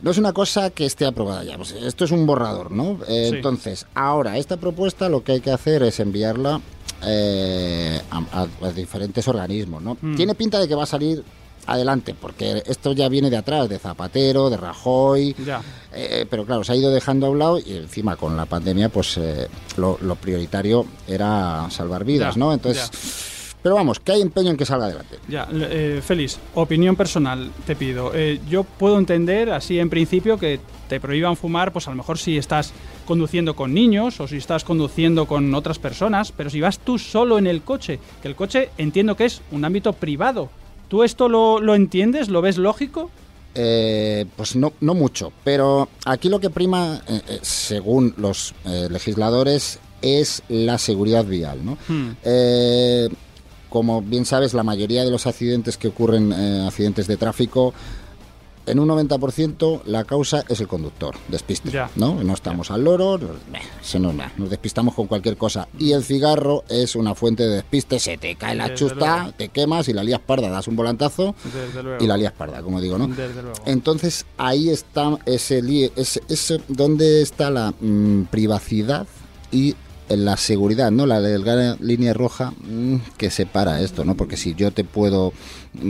No 0.00 0.12
es 0.12 0.18
una 0.18 0.32
cosa 0.32 0.70
que 0.70 0.86
esté 0.86 1.06
aprobada 1.06 1.42
ya, 1.42 1.56
pues 1.56 1.72
esto 1.72 2.04
es 2.04 2.12
un 2.12 2.24
borrador, 2.24 2.70
¿no? 2.70 2.98
Eh, 3.08 3.28
Sí. 3.30 3.36
Entonces, 3.36 3.84
ahora, 3.94 4.38
esta 4.38 4.56
propuesta 4.56 5.08
lo 5.08 5.24
que 5.24 5.32
hay 5.32 5.40
que 5.40 5.50
hacer 5.50 5.82
es 5.82 5.98
enviarla 5.98 6.60
eh, 7.04 8.00
a, 8.10 8.18
a- 8.42 8.66
a 8.66 8.70
diferentes 8.72 9.26
organismos, 9.26 9.82
¿no? 9.82 9.96
Mm. 10.00 10.14
Tiene 10.16 10.34
pinta 10.36 10.60
de 10.60 10.68
que 10.68 10.74
va 10.76 10.84
a 10.84 10.86
salir 10.86 11.24
adelante, 11.66 12.14
porque 12.18 12.62
esto 12.66 12.92
ya 12.92 13.08
viene 13.08 13.30
de 13.30 13.36
atrás, 13.36 13.68
de 13.68 13.78
Zapatero, 13.78 14.50
de 14.50 14.56
Rajoy, 14.56 15.34
Ya. 15.44 15.60
eh, 15.92 16.26
pero 16.28 16.44
claro, 16.44 16.64
se 16.64 16.72
ha 16.72 16.76
ido 16.76 16.90
dejando 16.90 17.26
a 17.26 17.30
un 17.30 17.38
lado 17.38 17.58
y 17.58 17.76
encima 17.76 18.16
con 18.16 18.36
la 18.36 18.46
pandemia, 18.46 18.88
pues 18.88 19.16
eh, 19.18 19.48
lo, 19.76 19.98
lo 20.02 20.14
prioritario 20.16 20.86
era 21.06 21.66
salvar 21.70 22.04
vidas, 22.04 22.34
Ya, 22.34 22.38
¿no? 22.38 22.52
Entonces, 22.52 22.90
pero 23.62 23.74
vamos, 23.74 23.98
que 24.00 24.12
hay 24.12 24.22
empeño 24.22 24.50
en 24.50 24.56
que 24.56 24.64
salga 24.64 24.86
adelante. 24.86 25.18
Ya, 25.28 25.48
eh, 25.52 26.00
Félix, 26.04 26.38
opinión 26.54 26.94
personal 26.96 27.50
te 27.66 27.74
pido. 27.76 28.12
Eh, 28.14 28.40
yo 28.48 28.62
puedo 28.64 28.98
entender, 28.98 29.50
así 29.50 29.78
en 29.78 29.90
principio, 29.90 30.38
que 30.38 30.60
te 30.88 31.00
prohíban 31.00 31.36
fumar, 31.36 31.72
pues 31.72 31.86
a 31.88 31.90
lo 31.90 31.96
mejor 31.96 32.18
si 32.18 32.38
estás 32.38 32.72
conduciendo 33.04 33.56
con 33.56 33.74
niños 33.74 34.20
o 34.20 34.28
si 34.28 34.36
estás 34.36 34.64
conduciendo 34.64 35.26
con 35.26 35.52
otras 35.54 35.78
personas, 35.78 36.32
pero 36.32 36.50
si 36.50 36.60
vas 36.60 36.78
tú 36.78 36.98
solo 36.98 37.36
en 37.36 37.46
el 37.46 37.62
coche, 37.62 37.98
que 38.22 38.28
el 38.28 38.36
coche 38.36 38.70
entiendo 38.78 39.16
que 39.16 39.24
es 39.24 39.42
un 39.50 39.64
ámbito 39.64 39.92
privado. 39.92 40.50
¿Tú 40.88 41.02
esto 41.04 41.28
lo, 41.28 41.60
lo 41.60 41.74
entiendes? 41.74 42.28
¿Lo 42.28 42.40
ves 42.42 42.58
lógico? 42.58 43.10
Eh, 43.54 44.26
pues 44.36 44.54
no, 44.56 44.72
no 44.80 44.94
mucho, 44.94 45.32
pero 45.42 45.88
aquí 46.04 46.28
lo 46.28 46.38
que 46.38 46.48
prima, 46.48 47.02
eh, 47.08 47.20
eh, 47.28 47.38
según 47.42 48.14
los 48.16 48.54
eh, 48.64 48.88
legisladores, 48.90 49.80
es 50.00 50.42
la 50.48 50.78
seguridad 50.78 51.24
vial. 51.24 51.64
¿no? 51.64 51.76
Hmm. 51.88 52.12
Como 53.68 54.00
bien 54.00 54.24
sabes, 54.24 54.54
la 54.54 54.62
mayoría 54.62 55.04
de 55.04 55.10
los 55.10 55.26
accidentes 55.26 55.76
que 55.76 55.88
ocurren, 55.88 56.32
accidentes 56.32 57.06
de 57.06 57.16
tráfico, 57.16 57.74
en 58.70 58.78
un 58.78 58.88
90% 58.88 59.82
la 59.86 60.04
causa 60.04 60.44
es 60.48 60.60
el 60.60 60.68
conductor, 60.68 61.14
despiste. 61.28 61.70
Ya. 61.70 61.90
¿no? 61.96 62.22
no 62.22 62.34
estamos 62.34 62.70
al 62.70 62.84
loro, 62.84 63.18
se 63.82 63.98
nos, 63.98 64.14
nos 64.36 64.50
despistamos 64.50 64.94
con 64.94 65.06
cualquier 65.06 65.36
cosa. 65.36 65.68
Y 65.78 65.92
el 65.92 66.04
cigarro 66.04 66.64
es 66.68 66.96
una 66.96 67.14
fuente 67.14 67.44
de 67.46 67.56
despiste, 67.56 67.98
se 67.98 68.18
te 68.18 68.34
cae 68.36 68.54
la 68.54 68.64
Desde 68.68 68.76
chusta, 68.76 69.16
luego. 69.18 69.32
te 69.36 69.48
quemas 69.48 69.88
y 69.88 69.92
la 69.92 70.02
lías 70.04 70.20
parda, 70.20 70.48
das 70.50 70.68
un 70.68 70.76
volantazo 70.76 71.34
y 72.00 72.06
la 72.06 72.16
lías 72.16 72.32
parda, 72.32 72.62
como 72.62 72.80
digo, 72.80 72.98
¿no? 72.98 73.08
Desde 73.08 73.42
luego. 73.42 73.52
Entonces 73.66 74.26
ahí 74.36 74.68
está 74.70 75.18
ese, 75.26 75.58
ese, 75.96 76.20
ese- 76.28 76.60
donde 76.68 77.22
está 77.22 77.50
la 77.50 77.72
mm, 77.80 78.24
privacidad 78.30 79.06
y 79.50 79.74
la 80.08 80.36
seguridad, 80.36 80.90
¿no? 80.90 81.06
La 81.06 81.20
delgada 81.20 81.76
línea 81.80 82.14
roja 82.14 82.52
mm, 82.62 82.96
que 83.16 83.30
separa 83.30 83.80
esto, 83.80 84.04
¿no? 84.04 84.16
Porque 84.16 84.36
si 84.36 84.54
yo 84.54 84.70
te 84.70 84.84
puedo 84.84 85.32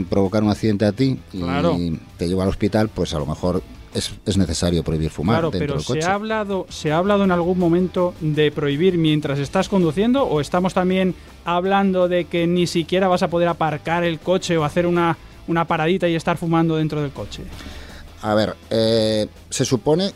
provocar 0.09 0.43
un 0.43 0.49
accidente 0.49 0.85
a 0.85 0.91
ti 0.91 1.19
y 1.33 1.39
Claro. 1.41 1.77
te 2.17 2.27
llevo 2.27 2.41
al 2.41 2.49
hospital, 2.49 2.89
pues 2.89 3.13
a 3.13 3.19
lo 3.19 3.25
mejor 3.25 3.61
es, 3.93 4.11
es 4.25 4.37
necesario 4.37 4.83
prohibir 4.83 5.09
fumar 5.09 5.35
Claro, 5.37 5.51
dentro 5.51 5.67
pero 5.67 5.77
del 5.77 5.85
coche. 5.85 6.01
¿se 6.01 6.07
ha, 6.09 6.13
hablado, 6.13 6.65
¿se 6.69 6.91
ha 6.91 6.97
hablado 6.97 7.23
en 7.23 7.31
algún 7.31 7.57
momento 7.57 8.13
de 8.19 8.51
prohibir 8.51 8.97
mientras 8.97 9.39
estás 9.39 9.67
conduciendo 9.69 10.23
o 10.25 10.41
estamos 10.41 10.73
también 10.73 11.15
hablando 11.45 12.07
de 12.07 12.25
que 12.25 12.45
ni 12.45 12.67
siquiera 12.67 13.07
vas 13.07 13.23
a 13.23 13.29
poder 13.29 13.47
aparcar 13.47 14.03
el 14.03 14.19
coche 14.19 14.57
o 14.57 14.63
hacer 14.63 14.85
una, 14.85 15.17
una 15.47 15.65
paradita 15.65 16.07
y 16.07 16.15
estar 16.15 16.37
fumando 16.37 16.75
dentro 16.75 17.01
del 17.01 17.11
coche? 17.11 17.43
A 18.21 18.33
ver, 18.35 18.55
eh, 18.69 19.27
se 19.49 19.63
supone 19.65 20.11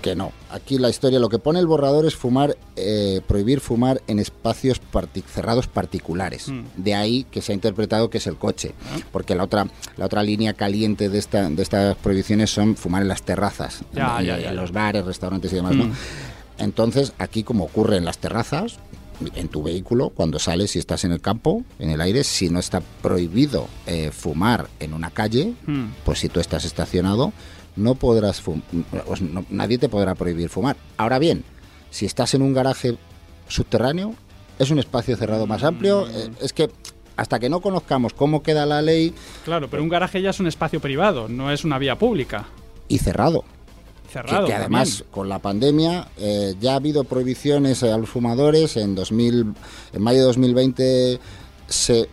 que 0.00 0.14
no. 0.16 0.32
Aquí 0.50 0.78
la 0.78 0.88
historia, 0.90 1.18
lo 1.20 1.28
que 1.28 1.38
pone 1.38 1.60
el 1.60 1.66
borrador 1.66 2.06
es 2.06 2.14
fumar, 2.16 2.56
eh, 2.76 3.20
prohibir 3.26 3.60
fumar 3.60 4.02
en 4.06 4.18
espacios 4.18 4.80
cerrados 5.32 5.66
particulares. 5.66 6.48
Mm. 6.48 6.62
De 6.76 6.94
ahí 6.94 7.24
que 7.30 7.42
se 7.42 7.52
ha 7.52 7.54
interpretado 7.54 8.10
que 8.10 8.18
es 8.18 8.26
el 8.26 8.36
coche, 8.36 8.74
Ah. 8.92 8.98
porque 9.12 9.34
la 9.34 9.44
otra, 9.44 9.66
la 9.96 10.06
otra 10.06 10.22
línea 10.22 10.54
caliente 10.54 11.08
de 11.08 11.18
esta, 11.18 11.48
de 11.48 11.62
estas 11.62 11.96
prohibiciones 11.96 12.50
son 12.50 12.76
fumar 12.76 13.02
en 13.02 13.08
las 13.08 13.22
terrazas, 13.22 13.80
Ya, 13.92 14.18
en, 14.20 14.26
ya, 14.26 14.38
ya, 14.38 14.52
los 14.52 14.72
bares, 14.72 15.04
restaurantes 15.04 15.52
y 15.52 15.56
demás. 15.56 15.74
¿no? 15.76 15.84
Mm. 15.84 15.92
Entonces, 16.58 17.12
aquí 17.18 17.42
como 17.42 17.64
ocurre 17.64 17.96
en 17.96 18.04
las 18.04 18.18
terrazas, 18.18 18.78
en 19.34 19.48
tu 19.48 19.62
vehículo, 19.62 20.10
cuando 20.10 20.38
sales 20.38 20.76
y 20.76 20.78
estás 20.78 21.04
en 21.04 21.12
el 21.12 21.20
campo, 21.20 21.62
en 21.78 21.90
el 21.90 22.00
aire, 22.00 22.24
si 22.24 22.48
no 22.48 22.58
está 22.58 22.80
prohibido 23.02 23.68
eh, 23.86 24.10
fumar 24.12 24.68
en 24.80 24.94
una 24.94 25.10
calle, 25.10 25.54
Mm. 25.66 25.88
pues 26.04 26.20
si 26.20 26.28
tú 26.30 26.40
estás 26.40 26.64
estacionado, 26.64 27.32
no 27.76 27.94
podrás 27.94 28.42
fum- 28.44 28.62
pues 29.06 29.20
no- 29.22 29.44
nadie 29.50 29.78
te 29.78 29.88
podrá 29.88 30.14
prohibir 30.14 30.48
fumar. 30.48 30.76
Ahora 30.96 31.18
bien, 31.18 31.44
si 31.90 32.06
estás 32.06 32.34
en 32.34 32.42
un 32.42 32.52
garaje 32.52 32.96
subterráneo, 33.48 34.14
es 34.58 34.70
un 34.70 34.78
espacio 34.78 35.16
cerrado 35.16 35.46
más 35.46 35.64
amplio, 35.64 36.08
eh, 36.08 36.30
es 36.40 36.52
que 36.52 36.70
hasta 37.16 37.38
que 37.38 37.48
no 37.50 37.60
conozcamos 37.60 38.14
cómo 38.14 38.42
queda 38.42 38.64
la 38.66 38.80
ley 38.82 39.12
Claro, 39.44 39.68
pero 39.68 39.82
un 39.82 39.88
garaje 39.88 40.22
ya 40.22 40.30
es 40.30 40.40
un 40.40 40.46
espacio 40.46 40.80
privado, 40.80 41.28
no 41.28 41.50
es 41.50 41.64
una 41.64 41.78
vía 41.78 41.98
pública. 41.98 42.46
y 42.88 42.98
cerrado. 42.98 43.44
Que, 44.06 44.14
Cerrado. 44.14 44.46
que 44.48 44.54
además 44.54 44.88
también. 44.90 45.08
con 45.12 45.28
la 45.28 45.38
pandemia 45.38 46.08
eh, 46.18 46.56
ya 46.60 46.72
ha 46.72 46.76
habido 46.76 47.04
prohibiciones 47.04 47.84
a 47.84 47.96
los 47.96 48.08
fumadores. 48.08 48.76
En 48.76 48.96
2000, 48.96 49.54
en 49.92 50.02
mayo 50.02 50.18
de 50.18 50.24
2020 50.24 51.20
se 51.68 52.08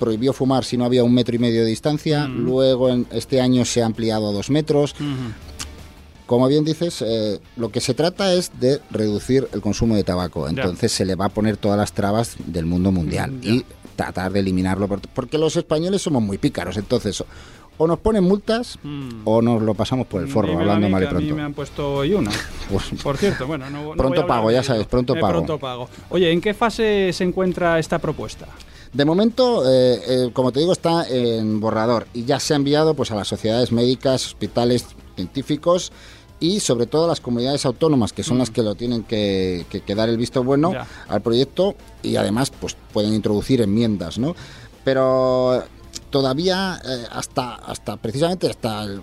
prohibió 0.00 0.32
fumar 0.32 0.64
si 0.64 0.76
no 0.76 0.84
había 0.84 1.04
un 1.04 1.14
metro 1.14 1.36
y 1.36 1.38
medio 1.38 1.60
de 1.62 1.68
distancia. 1.68 2.26
Mm. 2.26 2.44
Luego 2.44 2.88
en 2.88 3.06
este 3.12 3.40
año 3.40 3.64
se 3.64 3.82
ha 3.82 3.86
ampliado 3.86 4.28
a 4.28 4.32
dos 4.32 4.50
metros. 4.50 4.96
Como 6.26 6.46
bien 6.46 6.64
dices, 6.64 7.02
eh, 7.02 7.40
lo 7.56 7.70
que 7.70 7.80
se 7.80 7.92
trata 7.92 8.32
es 8.32 8.52
de 8.60 8.80
reducir 8.90 9.48
el 9.52 9.60
consumo 9.60 9.96
de 9.96 10.04
tabaco. 10.04 10.48
Entonces 10.48 10.92
se 10.92 11.04
le 11.04 11.16
va 11.16 11.24
a 11.26 11.28
poner 11.28 11.56
todas 11.56 11.76
las 11.76 11.92
trabas 11.92 12.36
del 12.46 12.66
mundo 12.66 12.92
mundial 12.92 13.32
y 13.42 13.64
tratar 13.96 14.32
de 14.32 14.40
eliminarlo. 14.40 14.86
por- 14.88 15.00
Porque 15.00 15.38
los 15.38 15.56
españoles 15.56 16.02
somos 16.02 16.22
muy 16.22 16.38
pícaros. 16.38 16.76
Entonces, 16.76 17.24
o 17.78 17.86
nos 17.88 17.98
ponen 17.98 18.22
multas 18.22 18.78
Mm. 18.82 19.22
o 19.24 19.42
nos 19.42 19.60
lo 19.62 19.74
pasamos 19.74 20.06
por 20.06 20.22
el 20.22 20.28
forro, 20.28 20.48
Dímelo 20.50 20.70
hablando 20.70 20.88
mal 20.88 21.02
y 21.02 21.06
que 21.06 21.10
A 21.10 21.14
mí 21.14 21.18
pronto. 21.24 21.36
me 21.36 21.42
han 21.42 21.54
puesto 21.54 21.94
hoy 21.94 22.14
una. 22.14 22.30
Pues, 22.70 22.84
Por 23.02 23.16
cierto, 23.16 23.46
bueno, 23.48 23.68
no, 23.68 23.82
no 23.82 23.88
Pronto 23.94 24.02
voy 24.08 24.18
a 24.18 24.22
hablar 24.22 24.36
pago, 24.38 24.50
ya 24.52 24.62
sabes, 24.62 24.86
pronto 24.86 25.16
Eh, 25.16 25.20
pago. 25.20 25.32
Pronto 25.32 25.58
pago. 25.58 25.88
Oye, 26.10 26.30
¿en 26.30 26.40
qué 26.40 26.54
fase 26.54 27.10
se 27.12 27.24
encuentra 27.24 27.78
esta 27.80 27.98
propuesta? 27.98 28.46
De 28.92 29.04
momento, 29.04 29.62
eh, 29.70 30.00
eh, 30.06 30.30
como 30.32 30.50
te 30.50 30.60
digo, 30.60 30.72
está 30.72 31.06
en 31.08 31.60
borrador 31.60 32.06
y 32.12 32.24
ya 32.24 32.40
se 32.40 32.54
ha 32.54 32.56
enviado 32.56 32.94
pues, 32.94 33.10
a 33.12 33.14
las 33.14 33.28
sociedades 33.28 33.70
médicas, 33.70 34.26
hospitales 34.26 34.84
científicos 35.14 35.92
y 36.40 36.58
sobre 36.60 36.86
todo 36.86 37.04
a 37.04 37.08
las 37.08 37.20
comunidades 37.20 37.64
autónomas, 37.66 38.12
que 38.12 38.22
son 38.24 38.38
las 38.38 38.50
que 38.50 38.62
lo 38.62 38.74
tienen 38.74 39.04
que, 39.04 39.64
que- 39.70 39.82
que 39.82 39.94
dar 39.94 40.08
el 40.08 40.16
visto 40.16 40.42
bueno 40.42 40.70
Mm. 40.70 40.72
Ya. 40.72 40.86
al 41.08 41.20
proyecto 41.22 41.76
y 42.02 42.16
además 42.16 42.50
pues 42.50 42.76
pueden 42.92 43.14
introducir 43.14 43.60
enmiendas, 43.60 44.18
¿no? 44.18 44.34
Pero 44.84 45.62
todavía 46.08 46.80
eh, 46.84 47.04
hasta 47.12 47.54
hasta 47.54 47.96
precisamente 47.96 48.48
hasta 48.48 48.82
el- 48.84 49.02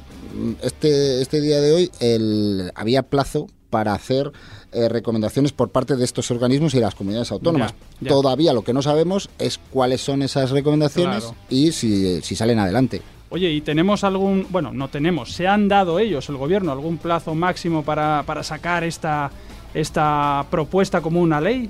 este 0.63 1.22
este 1.22 1.39
día 1.39 1.62
de 1.62 1.72
hoy 1.72 1.91
el, 2.00 2.72
había 2.75 3.03
plazo 3.03 3.48
para 3.70 3.94
hacer 3.94 4.32
eh, 4.72 4.90
recomendaciones 4.90 5.52
por 5.52 5.70
parte 5.70 5.96
de 5.96 6.04
estos 6.06 6.32
organismos 6.32 6.74
y 6.74 6.80
las 6.80 6.96
comunidades 6.96 7.32
autónomas. 7.32 7.74
Ya, 8.00 8.06
ya. 8.06 8.10
Todavía 8.10 8.54
lo 8.54 8.64
que 8.64 8.74
no 8.74 8.82
sabemos 8.82 9.30
es 9.40 9.60
cuáles 9.72 10.02
son 10.02 10.22
esas 10.22 10.52
recomendaciones 10.52 11.24
Claro. 11.26 11.36
y 11.50 11.72
si, 11.72 12.22
si 12.22 12.36
salen 12.36 12.60
adelante. 12.60 13.02
Oye, 13.30 13.52
¿y 13.52 13.60
tenemos 13.62 14.06
algún, 14.06 14.48
bueno, 14.50 14.72
no 14.72 14.88
tenemos, 14.88 15.34
se 15.34 15.48
han 15.48 15.68
dado 15.68 16.00
ellos, 16.00 16.30
el 16.30 16.38
gobierno, 16.38 16.72
algún 16.72 16.98
plazo 16.98 17.36
máximo 17.36 17.84
para, 17.84 18.24
para 18.26 18.42
sacar 18.42 18.86
esta, 18.86 19.30
esta 19.74 20.46
propuesta 20.50 21.02
como 21.02 21.22
una 21.22 21.42
ley? 21.42 21.70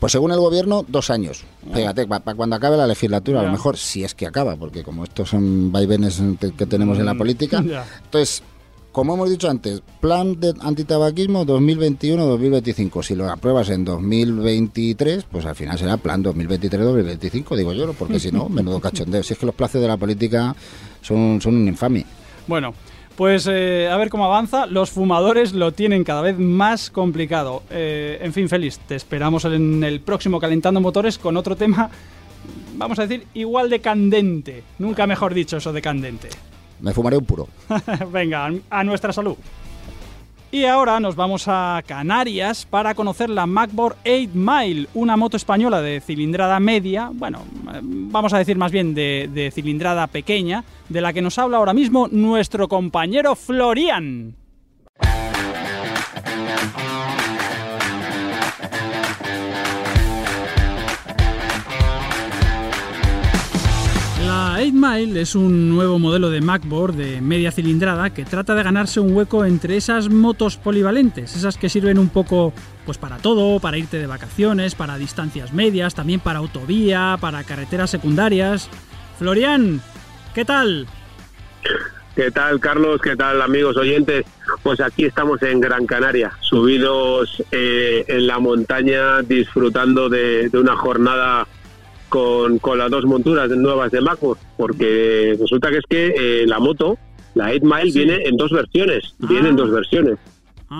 Pues 0.00 0.10
según 0.10 0.32
el 0.32 0.38
gobierno, 0.40 0.84
dos 0.88 1.10
años. 1.10 1.44
Fíjate, 1.72 2.08
para 2.08 2.34
cuando 2.34 2.56
acabe 2.56 2.76
la 2.76 2.88
legislatura, 2.88 3.38
a 3.38 3.44
lo 3.44 3.52
mejor, 3.52 3.76
si 3.76 4.02
es 4.02 4.16
que 4.16 4.26
acaba, 4.26 4.56
porque 4.56 4.82
como 4.82 5.04
estos 5.04 5.28
son 5.28 5.70
vaivenes 5.70 6.20
que 6.58 6.66
tenemos 6.66 6.98
en 6.98 7.06
la 7.06 7.14
Mm, 7.14 7.18
política. 7.18 7.58
Entonces, 8.02 8.42
como 8.92 9.14
hemos 9.14 9.30
dicho 9.30 9.48
antes, 9.48 9.82
plan 10.00 10.38
de 10.38 10.54
antitabaquismo 10.60 11.46
2021-2025. 11.46 13.02
Si 13.02 13.14
lo 13.14 13.28
apruebas 13.30 13.70
en 13.70 13.84
2023, 13.84 15.24
pues 15.24 15.46
al 15.46 15.56
final 15.56 15.78
será 15.78 15.96
plan 15.96 16.22
2023-2025, 16.22 17.56
digo 17.56 17.72
yo, 17.72 17.92
porque 17.94 18.20
si 18.20 18.30
no, 18.30 18.48
menudo 18.50 18.80
cachondeo. 18.80 19.22
Si 19.22 19.32
es 19.32 19.38
que 19.38 19.46
los 19.46 19.54
plazos 19.54 19.80
de 19.80 19.88
la 19.88 19.96
política 19.96 20.54
son, 21.00 21.40
son 21.40 21.56
un 21.56 21.68
infame. 21.68 22.04
Bueno, 22.46 22.74
pues 23.16 23.48
eh, 23.50 23.88
a 23.90 23.96
ver 23.96 24.10
cómo 24.10 24.26
avanza. 24.26 24.66
Los 24.66 24.90
fumadores 24.90 25.54
lo 25.54 25.72
tienen 25.72 26.04
cada 26.04 26.20
vez 26.20 26.38
más 26.38 26.90
complicado. 26.90 27.62
Eh, 27.70 28.18
en 28.20 28.32
fin, 28.32 28.48
Félix, 28.48 28.78
te 28.78 28.94
esperamos 28.94 29.44
en 29.46 29.82
el 29.84 30.00
próximo 30.00 30.38
Calentando 30.38 30.80
Motores 30.80 31.16
con 31.18 31.36
otro 31.38 31.56
tema, 31.56 31.90
vamos 32.76 32.98
a 32.98 33.06
decir, 33.06 33.26
igual 33.32 33.70
de 33.70 33.80
candente. 33.80 34.62
Nunca 34.78 35.06
mejor 35.06 35.32
dicho 35.32 35.56
eso 35.56 35.72
de 35.72 35.80
candente. 35.80 36.28
Me 36.82 36.92
fumaré 36.92 37.16
un 37.16 37.24
puro. 37.24 37.48
Venga, 38.12 38.50
a 38.68 38.84
nuestra 38.84 39.12
salud. 39.12 39.36
Y 40.50 40.66
ahora 40.66 41.00
nos 41.00 41.16
vamos 41.16 41.44
a 41.46 41.82
Canarias 41.86 42.66
para 42.66 42.94
conocer 42.94 43.30
la 43.30 43.46
Macbor 43.46 43.96
8 44.04 44.32
Mile, 44.34 44.86
una 44.92 45.16
moto 45.16 45.38
española 45.38 45.80
de 45.80 46.02
cilindrada 46.02 46.60
media, 46.60 47.10
bueno, 47.10 47.38
eh, 47.72 47.80
vamos 47.82 48.34
a 48.34 48.38
decir 48.38 48.58
más 48.58 48.70
bien 48.70 48.92
de, 48.92 49.30
de 49.32 49.50
cilindrada 49.50 50.08
pequeña, 50.08 50.62
de 50.90 51.00
la 51.00 51.14
que 51.14 51.22
nos 51.22 51.38
habla 51.38 51.56
ahora 51.56 51.72
mismo 51.72 52.06
nuestro 52.08 52.68
compañero 52.68 53.34
Florian. 53.34 54.36
La 64.82 64.94
8 64.94 65.06
Mile 65.06 65.20
es 65.20 65.34
un 65.34 65.68
nuevo 65.68 65.98
modelo 65.98 66.28
de 66.30 66.40
Macboard 66.40 66.94
de 66.94 67.20
media 67.20 67.52
cilindrada 67.52 68.10
que 68.10 68.24
trata 68.24 68.54
de 68.54 68.62
ganarse 68.62 68.98
un 69.00 69.14
hueco 69.14 69.44
entre 69.44 69.76
esas 69.76 70.08
motos 70.08 70.56
polivalentes, 70.56 71.36
esas 71.36 71.56
que 71.56 71.68
sirven 71.68 71.98
un 71.98 72.08
poco 72.08 72.52
pues 72.84 72.98
para 72.98 73.18
todo, 73.18 73.60
para 73.60 73.78
irte 73.78 73.98
de 73.98 74.06
vacaciones, 74.06 74.74
para 74.74 74.98
distancias 74.98 75.52
medias, 75.52 75.94
también 75.94 76.20
para 76.20 76.40
autovía, 76.40 77.16
para 77.20 77.44
carreteras 77.44 77.90
secundarias. 77.90 78.68
Florian, 79.18 79.80
¿qué 80.34 80.44
tal? 80.44 80.86
¿Qué 82.16 82.30
tal, 82.30 82.58
Carlos? 82.58 83.00
¿Qué 83.00 83.14
tal, 83.16 83.40
amigos 83.40 83.76
oyentes? 83.76 84.24
Pues 84.62 84.80
aquí 84.80 85.04
estamos 85.04 85.42
en 85.42 85.60
Gran 85.60 85.86
Canaria, 85.86 86.32
subidos 86.40 87.42
eh, 87.52 88.04
en 88.08 88.26
la 88.26 88.38
montaña, 88.38 89.22
disfrutando 89.22 90.08
de 90.08 90.50
una 90.52 90.76
jornada 90.76 91.46
con, 92.12 92.58
con 92.58 92.76
las 92.76 92.90
dos 92.90 93.06
monturas 93.06 93.48
nuevas 93.48 93.90
de 93.90 94.02
Macbook, 94.02 94.36
porque 94.58 95.34
resulta 95.40 95.70
que 95.70 95.78
es 95.78 95.84
que 95.88 96.14
eh, 96.42 96.46
la 96.46 96.58
moto, 96.58 96.98
la 97.34 97.46
8 97.50 97.60
Mile, 97.64 97.90
Sí. 97.90 97.98
viene 98.00 98.28
en 98.28 98.36
dos 98.36 98.50
versiones. 98.52 99.14
Ah. 99.22 99.26
Viene 99.30 99.48
en 99.48 99.56
dos 99.56 99.70
versiones. 99.70 100.18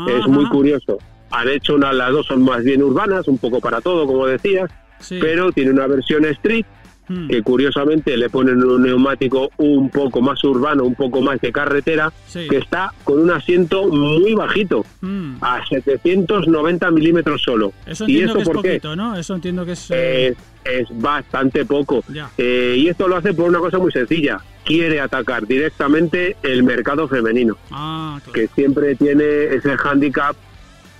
Es 0.08 0.26
muy 0.28 0.44
Ajá, 0.44 0.52
curioso. 0.52 0.98
Han 1.30 1.48
hecho 1.48 1.74
una, 1.76 1.90
las 1.94 2.12
dos 2.12 2.26
son 2.26 2.42
más 2.42 2.62
bien 2.62 2.82
urbanas, 2.82 3.26
un 3.28 3.38
poco 3.38 3.60
para 3.60 3.80
todo, 3.80 4.06
como 4.06 4.26
decías, 4.26 4.70
sí. 5.00 5.16
pero 5.22 5.50
tiene 5.52 5.70
una 5.70 5.86
versión 5.86 6.26
street 6.26 6.66
Hmm, 7.08 7.26
que 7.28 7.42
curiosamente 7.42 8.16
le 8.16 8.30
ponen 8.30 8.62
un 8.62 8.82
neumático 8.82 9.50
un 9.56 9.90
poco 9.90 10.20
más 10.22 10.42
urbano, 10.44 10.84
un 10.84 10.94
poco 10.94 11.20
más 11.20 11.40
de 11.40 11.50
carretera, 11.50 12.12
sí. 12.28 12.46
que 12.48 12.58
está 12.58 12.92
con 13.02 13.18
un 13.20 13.30
asiento 13.32 13.88
muy 13.88 14.34
bajito, 14.34 14.84
Hmm, 15.00 15.34
a 15.40 15.66
790 15.66 16.90
milímetros 16.92 17.42
solo. 17.42 17.72
Eso 17.86 18.04
¿Y 18.06 18.20
entiendo 18.20 18.32
eso 18.32 18.36
que 18.36 18.42
es 18.42 18.48
por 18.48 18.62
qué? 18.62 18.68
poquito, 18.68 18.96
¿no? 18.96 19.16
Eso 19.16 19.34
entiendo 19.34 19.64
que 19.66 19.72
es... 19.72 19.86
eh, 19.90 20.34
Es, 20.64 20.86
bastante 20.92 21.64
poco. 21.64 22.04
Eh, 22.38 22.76
y 22.78 22.86
esto 22.86 23.08
lo 23.08 23.16
hace 23.16 23.34
por 23.34 23.48
una 23.48 23.58
cosa 23.58 23.78
muy 23.78 23.90
sencilla. 23.90 24.38
Quiere 24.64 25.00
atacar 25.00 25.44
directamente 25.44 26.36
el 26.44 26.62
mercado 26.62 27.08
femenino, 27.08 27.56
Ah, 27.72 28.20
claro. 28.22 28.32
que 28.32 28.46
siempre 28.54 28.94
tiene 28.94 29.46
ese 29.56 29.76
hándicap 29.76 30.36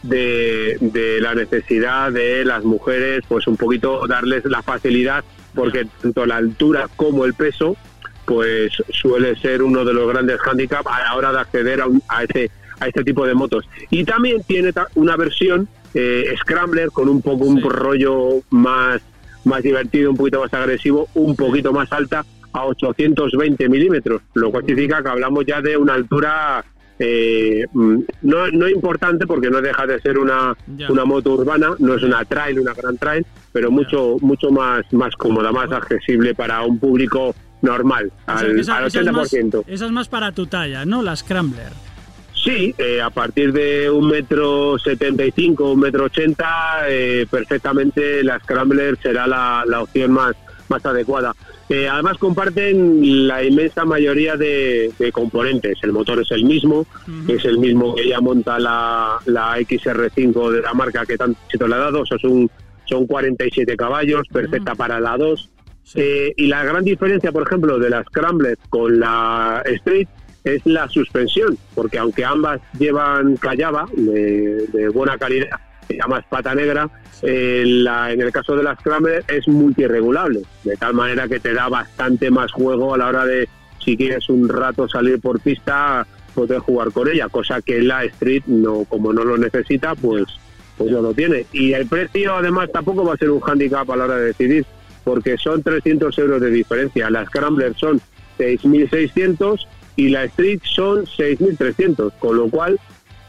de, 0.03 0.79
de 0.81 1.21
la 1.21 1.35
necesidad 1.37 2.11
de 2.11 2.45
las 2.45 2.65
mujeres, 2.65 3.23
pues 3.29 3.47
un 3.47 3.57
poquito 3.57 4.05
darles 4.09 4.45
la 4.47 4.63
facilidad, 4.63 5.23
porque 5.55 5.87
tanto 6.01 6.25
la 6.27 6.37
altura 6.37 6.89
como 6.97 7.25
el 7.25 7.35
peso, 7.35 7.77
pues 8.25 8.73
suele 8.91 9.37
ser 9.37 9.63
uno 9.63 9.85
de 9.85 9.93
los 9.93 10.09
grandes 10.09 10.41
hándicaps 10.41 10.87
a 10.87 11.03
la 11.05 11.15
hora 11.17 11.33
de 11.33 11.41
acceder 11.41 11.81
a, 11.81 11.87
un- 11.87 12.03
a 12.09 12.25
ese 12.25 12.51
a 12.81 12.89
este 12.89 13.05
tipo 13.05 13.25
de 13.27 13.35
motos. 13.35 13.65
Y 13.91 14.05
también 14.05 14.43
tiene 14.43 14.73
ta- 14.73 14.89
una 14.97 15.17
versión 15.17 15.69
eh, 15.95 16.35
Scrambler 16.41 16.91
con 16.91 17.09
un 17.09 17.23
poco 17.23 17.45
un 17.45 17.61
rollo 17.63 18.41
más 18.51 19.01
más 19.45 19.63
divertido, 19.63 20.11
un 20.11 20.17
poquito 20.17 20.41
más 20.41 20.53
agresivo, 20.55 21.09
un 21.15 21.35
poquito 21.37 21.73
más 21.73 21.91
alta 21.93 22.25
a 22.53 22.65
820 22.67 23.69
milímetros, 23.69 24.23
lo 24.35 24.51
cual 24.51 24.65
significa 24.67 25.03
que 25.03 25.09
hablamos 25.09 25.45
ya 25.47 25.61
de 25.61 25.77
una 25.77 25.95
altura 25.95 26.65
eh, 27.05 27.65
mm, 27.73 27.99
no, 28.23 28.49
no 28.53 28.69
importante 28.69 29.27
porque 29.27 29.51
no 29.51 29.61
deja 29.61 29.87
de 29.87 30.01
ser 30.01 30.19
una, 30.19 30.55
una 30.89 31.05
moto 31.05 31.33
urbana, 31.33 31.71
no 31.81 31.95
es 31.95 32.03
una 32.05 32.25
trail, 32.25 32.61
una 32.61 32.73
gran 32.75 32.97
trail, 32.97 33.27
pero 33.53 33.71
mucho 33.71 34.17
mucho 34.21 34.51
más 34.51 34.85
más 34.93 35.15
cómoda, 35.17 35.51
más 35.51 35.71
accesible 35.73 36.35
para 36.35 36.63
un 36.63 36.79
público 36.79 37.35
normal, 37.63 38.11
O 38.27 38.39
sea, 38.39 38.49
al, 38.49 38.59
esa- 38.59 38.77
al 38.79 38.87
esa 38.87 39.01
es 39.01 39.13
más- 39.13 39.33
80%. 39.33 39.65
esa 39.67 39.87
es 39.87 39.91
más 39.93 40.09
para 40.09 40.31
tu 40.33 40.47
talla, 40.47 40.85
¿no? 40.85 41.03
La 41.03 41.17
Scrambler. 41.17 41.73
Sí, 42.35 42.75
eh, 42.79 43.01
a 43.01 43.11
partir 43.11 43.53
de 43.53 43.89
un 43.89 44.09
metro 44.09 44.77
setenta 44.79 45.25
y 45.25 45.31
cinco, 45.31 45.71
un 45.73 45.81
metro 45.81 46.05
ochenta, 46.07 46.83
eh, 46.89 47.25
perfectamente 47.31 48.25
la 48.25 48.39
Scrambler 48.41 48.99
será 49.01 49.27
la, 49.29 49.63
la 49.67 49.83
opción 49.83 50.11
más, 50.13 50.35
más 50.69 50.85
adecuada. 50.85 51.35
Además 51.91 52.19
comparten 52.19 53.27
la 53.27 53.43
inmensa 53.45 53.85
mayoría 53.85 54.37
de, 54.37 54.93
de 54.99 55.13
componentes. 55.13 55.79
El 55.83 55.93
motor 55.93 56.21
es 56.21 56.31
el 56.31 56.45
mismo, 56.45 56.87
es 57.29 57.45
el 57.45 57.59
mismo 57.59 57.95
que 57.95 58.09
ya 58.09 58.21
monta 58.21 58.59
la, 58.59 59.19
la 59.27 59.59
XR5 59.59 60.51
de 60.51 60.61
la 60.63 60.75
marca 60.75 61.07
que 61.07 61.17
tanto 61.17 61.39
éxito 61.47 61.69
le 61.69 61.75
ha 61.75 61.79
dado. 61.79 62.01
O 62.01 62.07
sea, 62.07 62.19
son, 62.19 62.51
son 62.85 63.07
47 63.07 63.77
caballos, 63.77 64.27
perfecta 64.33 64.75
para 64.75 65.01
la 65.01 65.17
2. 65.17 65.51
Sí. 65.85 66.01
Eh, 66.01 66.35
y 66.37 66.47
la 66.47 66.65
gran 66.65 66.85
diferencia, 66.85 67.33
por 67.33 67.43
ejemplo, 67.43 67.79
de 67.79 67.91
la 67.91 68.05
Scrambler 68.05 68.59
con 68.69 69.01
la 69.01 69.63
Street 69.65 70.09
es 70.45 70.61
la 70.65 70.89
suspensión, 70.89 71.57
porque 71.75 71.99
aunque 71.99 72.25
ambas 72.25 72.61
llevan 72.79 73.37
callaba 73.37 73.87
de, 73.93 74.67
de 74.73 74.89
buena 74.89 75.17
calidad, 75.17 75.61
se 75.93 75.99
llama 75.99 76.19
espata 76.19 76.55
negra, 76.55 76.89
eh, 77.23 77.63
en 77.63 78.21
el 78.21 78.33
caso 78.33 78.57
de 78.57 78.63
la 78.63 78.75
Scrambler 78.77 79.25
es 79.29 79.47
multirregulable, 79.47 80.43
de 80.65 80.77
tal 80.77 80.95
manera 80.95 81.29
que 81.29 81.41
te 81.41 81.53
da 81.53 81.69
bastante 81.69 82.31
más 82.31 82.51
juego 82.53 82.95
a 82.95 82.99
la 82.99 83.09
hora 83.09 83.27
de, 83.27 83.49
si 83.79 83.97
quieres 83.97 84.29
un 84.29 84.49
rato 84.49 84.89
salir 84.89 85.21
por 85.21 85.41
pista, 85.41 86.07
poder 86.35 86.61
jugar 86.61 86.93
con 86.93 87.09
ella, 87.09 87.29
cosa 87.29 87.61
que 87.61 87.83
la 87.83 88.05
Street, 88.05 88.45
no 88.47 88.85
como 88.85 89.13
no 89.13 89.25
lo 89.25 89.37
necesita, 89.37 89.95
pues, 89.95 90.25
pues 90.79 90.91
no 90.91 91.03
lo 91.03 91.13
tiene. 91.13 91.47
Y 91.53 91.75
el 91.75 91.87
precio, 91.87 92.37
además, 92.37 92.71
tampoco 92.73 93.05
va 93.05 93.15
a 93.15 93.19
ser 93.19 93.31
un 93.31 93.43
handicap 93.45 93.89
a 93.91 93.97
la 93.97 94.05
hora 94.05 94.17
de 94.17 94.27
decidir, 94.27 94.65
porque 95.05 95.37
son 95.37 95.63
300 95.63 96.17
euros 96.19 96.41
de 96.41 96.51
diferencia. 96.51 97.11
La 97.11 97.27
Scrambler 97.27 97.75
son 97.77 98.01
6.600 98.39 99.67
y 99.97 100.09
la 100.09 100.25
Street 100.25 100.61
son 100.65 101.05
6.300, 101.05 102.13
con 102.19 102.37
lo 102.37 102.49
cual 102.49 102.81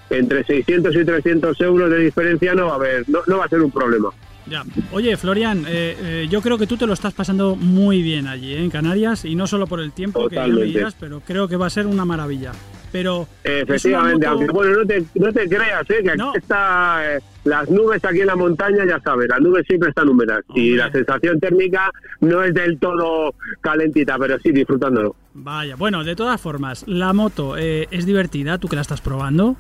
entre 0.10 0.44
600 0.44 0.96
y 0.96 1.06
300 1.06 1.62
euros 1.62 1.90
de 1.90 1.98
diferencia 2.00 2.54
no 2.54 2.68
va 2.68 2.74
a 2.74 2.76
haber, 2.76 3.10
no, 3.10 3.20
no 3.28 3.38
va 3.38 3.46
a 3.46 3.50
ser 3.50 3.62
un 3.62 3.72
problema. 3.72 4.10
Ya. 4.46 4.64
Oye, 4.92 5.16
Florian, 5.16 5.60
eh, 5.68 5.96
eh, 6.02 6.28
yo 6.30 6.42
creo 6.42 6.58
que 6.58 6.68
tú 6.68 6.76
te 6.76 6.86
lo 6.86 6.92
estás 6.92 7.14
pasando 7.14 7.56
muy 7.56 8.02
bien 8.02 8.28
allí, 8.28 8.54
¿eh? 8.54 8.62
en 8.62 8.70
Canarias, 8.70 9.24
y 9.24 9.36
no 9.36 9.48
solo 9.48 9.68
por 9.68 9.80
el 9.80 9.94
tiempo 9.94 10.28
que 10.28 10.36
ya 10.36 10.42
me 10.42 10.48
Totalmente. 10.50 10.78
dirás, 10.80 10.96
pero 11.00 11.22
creo 11.22 11.48
que 11.48 11.56
va 11.56 11.68
a 11.68 11.70
ser 11.70 11.88
una 11.88 12.04
maravilla. 12.04 12.52
Pero 12.92 13.28
Efectivamente, 13.44 14.28
aunque 14.28 14.52
bueno, 14.52 14.80
no 14.80 14.86
te, 14.86 15.04
no 15.16 15.32
te 15.32 15.48
creas, 15.48 15.90
¿eh? 15.90 16.02
que 16.04 16.10
aquí 16.12 16.18
No. 16.20 16.34
está, 16.36 17.16
eh, 17.16 17.20
las 17.46 17.70
nubes 17.70 18.04
aquí 18.04 18.20
en 18.20 18.28
la 18.28 18.36
montaña, 18.36 18.86
ya 18.86 19.00
sabes, 19.00 19.30
las 19.30 19.40
nubes 19.40 19.66
siempre 19.66 19.90
están 19.90 20.10
húmedas 20.10 20.44
y 20.54 20.76
la 20.76 20.92
sensación 20.92 21.40
térmica 21.40 21.90
no 22.20 22.44
es 22.44 22.54
del 22.54 22.78
todo 22.80 23.34
calentita, 23.62 24.18
pero 24.20 24.38
sí 24.40 24.52
disfrutándolo. 24.52 25.16
Vaya, 25.34 25.76
bueno, 25.78 26.04
de 26.04 26.16
todas 26.18 26.40
formas, 26.40 26.84
la 26.86 27.14
moto 27.14 27.58
eh, 27.58 27.88
es 27.92 28.06
divertida, 28.06 28.58
tú 28.58 28.68
que 28.68 28.76
la 28.76 28.82
estás 28.84 29.02
probando. 29.02 29.56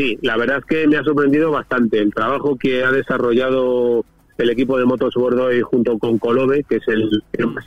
Sí, 0.00 0.18
la 0.22 0.38
verdad 0.38 0.58
es 0.60 0.64
que 0.64 0.86
me 0.86 0.96
ha 0.96 1.04
sorprendido 1.04 1.50
bastante 1.50 1.98
el 1.98 2.14
trabajo 2.14 2.56
que 2.56 2.82
ha 2.82 2.90
desarrollado 2.90 4.02
el 4.38 4.48
equipo 4.48 4.78
de 4.78 4.86
Motos 4.86 5.12
Bordeaux 5.14 5.62
junto 5.64 5.98
con 5.98 6.18
Colobe, 6.18 6.64
que 6.66 6.76
es 6.76 6.88
el 6.88 7.22
que 7.30 7.44
más 7.44 7.66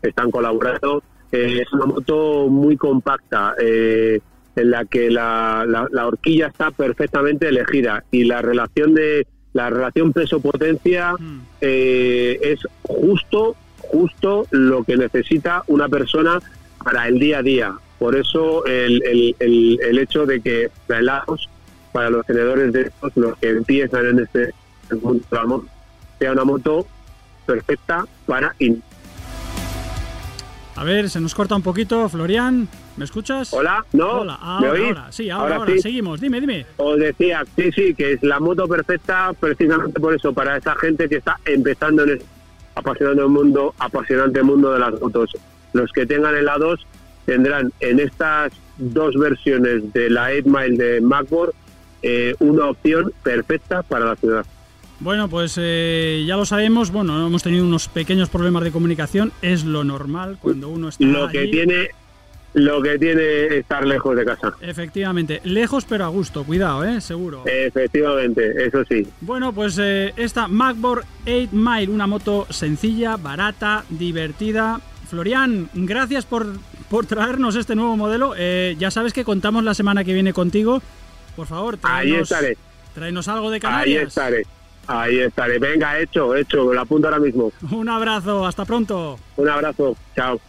están 0.00 0.30
colaborando. 0.30 1.02
Eh, 1.30 1.60
es 1.60 1.70
una 1.74 1.84
moto 1.84 2.46
muy 2.48 2.78
compacta, 2.78 3.54
eh, 3.60 4.18
en 4.56 4.70
la 4.70 4.86
que 4.86 5.10
la, 5.10 5.64
la- 5.68 5.88
la 5.92 6.06
horquilla 6.06 6.46
está 6.46 6.70
perfectamente 6.70 7.48
elegida 7.48 8.02
y 8.10 8.24
la 8.24 8.40
relación 8.40 8.94
de 8.94 9.26
la 9.52 9.68
relación 9.68 10.10
peso-potencia 10.14 11.12
Mm. 11.18 11.40
eh, 11.60 12.38
es 12.40 12.60
justo, 12.82 13.56
justo 13.76 14.46
lo 14.52 14.84
que 14.84 14.96
necesita 14.96 15.64
una 15.66 15.86
persona 15.90 16.40
para 16.82 17.08
el 17.08 17.18
día 17.18 17.38
a 17.40 17.42
día. 17.42 17.72
Por 17.98 18.16
eso 18.16 18.64
el, 18.66 19.02
el, 19.04 19.36
el, 19.38 19.78
el 19.82 19.98
hecho 19.98 20.26
de 20.26 20.40
que 20.40 20.70
la 20.88 20.98
helados 20.98 21.48
para 21.92 22.10
los 22.10 22.26
tenedores 22.26 22.72
de 22.72 22.82
estos, 22.82 23.12
los 23.16 23.36
que 23.38 23.50
empiezan 23.50 24.06
en 24.06 24.18
este 24.20 24.52
mundo 25.00 25.24
de 25.30 25.36
la 25.36 25.44
moto, 25.46 25.66
sea 26.18 26.32
una 26.32 26.44
moto 26.44 26.86
perfecta 27.46 28.04
para 28.26 28.54
in- 28.58 28.82
A 30.76 30.82
ver, 30.84 31.08
se 31.08 31.20
nos 31.20 31.34
corta 31.34 31.54
un 31.54 31.62
poquito, 31.62 32.08
Florian, 32.08 32.68
¿me 32.96 33.04
escuchas? 33.04 33.52
Hola, 33.52 33.84
¿no? 33.92 34.22
Hola, 34.22 34.38
¿Me 34.60 34.66
ahora, 34.66 34.70
oís? 34.72 34.86
ahora, 34.88 35.12
sí, 35.12 35.30
ahora, 35.30 35.56
ahora, 35.56 35.72
sí. 35.74 35.78
seguimos, 35.82 36.20
dime, 36.20 36.40
dime. 36.40 36.66
Os 36.78 36.98
decía, 36.98 37.44
sí, 37.56 37.70
sí, 37.70 37.94
que 37.94 38.14
es 38.14 38.22
la 38.24 38.40
moto 38.40 38.66
perfecta 38.66 39.32
precisamente 39.38 40.00
por 40.00 40.14
eso, 40.14 40.32
para 40.32 40.56
esa 40.56 40.74
gente 40.76 41.08
que 41.08 41.16
está 41.16 41.38
empezando 41.44 42.02
en 42.02 42.10
el 42.10 42.22
apasionante 42.74 43.22
mundo, 43.24 43.72
apasionante 43.78 44.42
mundo 44.42 44.72
de 44.72 44.80
las 44.80 45.00
motos. 45.00 45.30
Los 45.74 45.92
que 45.92 46.06
tengan 46.06 46.34
helados 46.34 46.84
tendrán 47.26 47.72
en 47.80 48.00
estas 48.00 48.52
dos 48.78 49.14
versiones 49.16 49.92
de 49.92 50.10
la 50.10 50.30
8 50.30 50.48
Mile 50.48 50.76
de 50.76 51.00
Macboard 51.00 51.52
eh, 52.02 52.34
una 52.38 52.66
opción 52.68 53.12
perfecta 53.22 53.82
para 53.82 54.04
la 54.04 54.16
ciudad. 54.16 54.44
Bueno, 55.00 55.28
pues 55.28 55.58
eh, 55.60 56.24
ya 56.26 56.36
lo 56.36 56.44
sabemos, 56.44 56.90
bueno, 56.90 57.26
hemos 57.26 57.42
tenido 57.42 57.64
unos 57.64 57.88
pequeños 57.88 58.28
problemas 58.28 58.62
de 58.62 58.70
comunicación, 58.70 59.32
es 59.42 59.64
lo 59.64 59.84
normal 59.84 60.38
cuando 60.40 60.68
uno 60.68 60.88
está 60.88 61.04
Lo 61.04 61.28
que 61.28 61.46
tiene 61.48 61.90
lo 62.54 62.80
que 62.80 62.98
tiene 62.98 63.58
estar 63.58 63.84
lejos 63.84 64.16
de 64.16 64.24
casa. 64.24 64.54
Efectivamente, 64.60 65.40
lejos 65.42 65.84
pero 65.84 66.04
a 66.04 66.08
gusto, 66.08 66.44
cuidado, 66.44 66.84
¿eh? 66.84 67.00
Seguro. 67.00 67.42
Efectivamente, 67.46 68.64
eso 68.64 68.84
sí. 68.84 69.06
Bueno, 69.20 69.52
pues 69.52 69.76
eh, 69.78 70.12
esta 70.16 70.46
MacBoard 70.46 71.04
8 71.26 71.48
Mile, 71.50 71.92
una 71.92 72.06
moto 72.06 72.46
sencilla, 72.50 73.16
barata, 73.16 73.84
divertida. 73.90 74.80
Florian, 75.08 75.68
gracias 75.74 76.24
por, 76.24 76.46
por 76.88 77.06
traernos 77.06 77.56
este 77.56 77.74
nuevo 77.74 77.96
modelo. 77.96 78.34
Eh, 78.36 78.76
ya 78.78 78.90
sabes 78.90 79.12
que 79.12 79.24
contamos 79.24 79.64
la 79.64 79.74
semana 79.74 80.04
que 80.04 80.14
viene 80.14 80.32
contigo. 80.32 80.82
Por 81.36 81.46
favor, 81.46 81.74
Ahí 81.82 82.08
tráenos, 82.08 82.30
estaré, 82.30 82.56
tráenos 82.94 83.28
algo 83.28 83.50
de 83.50 83.56
ahí 83.56 83.60
Canarias. 83.60 84.08
estaré, 84.08 84.46
ahí 84.86 85.18
estaré. 85.18 85.58
Venga, 85.58 85.98
hecho, 85.98 86.34
hecho, 86.34 86.72
lo 86.72 86.80
apunto 86.80 87.08
ahora 87.08 87.18
mismo. 87.20 87.52
Un 87.70 87.88
abrazo, 87.88 88.46
hasta 88.46 88.64
pronto. 88.64 89.18
Un 89.36 89.48
abrazo, 89.48 89.96
chao. 90.14 90.40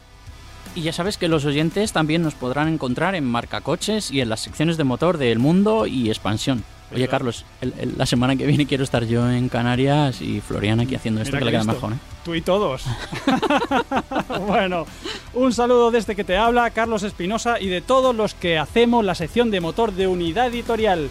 Y 0.76 0.82
ya 0.82 0.92
sabes 0.94 1.18
que 1.18 1.28
los 1.30 1.46
oyentes 1.46 1.94
también 1.94 2.22
nos 2.22 2.34
podrán 2.36 2.68
encontrar 2.68 3.16
en 3.16 3.24
Marcacoches 3.26 4.12
y 4.12 4.20
en 4.22 4.30
las 4.30 4.42
secciones 4.42 4.76
de 4.78 4.84
motor 4.84 5.18
de 5.18 5.32
El 5.32 5.40
Mundo 5.40 5.88
y 5.88 6.10
Expansión. 6.10 6.64
Oye, 6.94 7.08
Carlos, 7.08 7.46
el- 7.62 7.74
el- 7.80 7.98
la 7.98 8.06
semana 8.06 8.36
que 8.36 8.46
viene 8.46 8.66
quiero 8.68 8.84
estar 8.84 9.04
yo 9.06 9.30
en 9.30 9.50
Canarias 9.50 10.22
y 10.22 10.40
Florian 10.42 10.80
aquí 10.80 10.96
haciendo 10.96 11.22
esto 11.22 11.32
Mira 11.36 11.40
que 11.40 11.46
le 11.46 11.52
que 11.58 11.64
queda 11.64 11.74
mejor, 11.74 11.94
¿eh? 11.94 11.98
Tú 12.24 12.36
y 12.36 12.42
todos. 12.42 12.84
bueno, 14.48 14.86
un 15.34 15.54
saludo 15.54 15.92
de 15.92 16.00
este 16.00 16.16
que 16.16 16.24
te 16.24 16.38
habla, 16.38 16.70
Carlos 16.72 17.04
Espinosa, 17.04 17.60
y 17.60 17.68
de 17.68 17.82
todos 17.82 18.16
los 18.16 18.34
que 18.34 18.58
hacemos 18.58 19.04
la 19.06 19.16
sección 19.16 19.52
de 19.52 19.62
motor 19.62 19.92
de 19.94 20.08
unidad 20.08 20.48
editorial. 20.48 21.10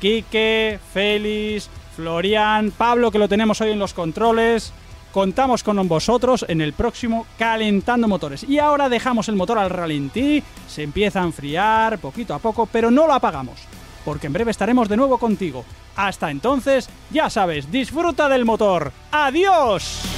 Quique, 0.00 0.78
Félix, 0.92 1.68
Florian, 1.96 2.70
Pablo, 2.70 3.10
que 3.10 3.18
lo 3.18 3.28
tenemos 3.28 3.60
hoy 3.60 3.70
en 3.70 3.78
los 3.78 3.94
controles. 3.94 4.72
Contamos 5.12 5.62
con 5.64 5.88
vosotros 5.88 6.44
en 6.48 6.60
el 6.60 6.74
próximo 6.74 7.26
Calentando 7.38 8.06
Motores. 8.06 8.44
Y 8.44 8.58
ahora 8.58 8.88
dejamos 8.88 9.28
el 9.28 9.36
motor 9.36 9.58
al 9.58 9.70
ralentí, 9.70 10.42
se 10.68 10.82
empieza 10.82 11.20
a 11.20 11.24
enfriar 11.24 11.98
poquito 11.98 12.34
a 12.34 12.38
poco, 12.38 12.66
pero 12.70 12.90
no 12.90 13.06
lo 13.06 13.14
apagamos, 13.14 13.58
porque 14.08 14.26
en 14.26 14.32
breve 14.32 14.50
estaremos 14.50 14.88
de 14.88 14.96
nuevo 14.96 15.18
contigo. 15.18 15.66
Hasta 15.94 16.30
entonces, 16.30 16.88
ya 17.10 17.28
sabes, 17.28 17.70
disfruta 17.70 18.26
del 18.30 18.46
motor. 18.46 18.90
¡Adiós! 19.10 20.17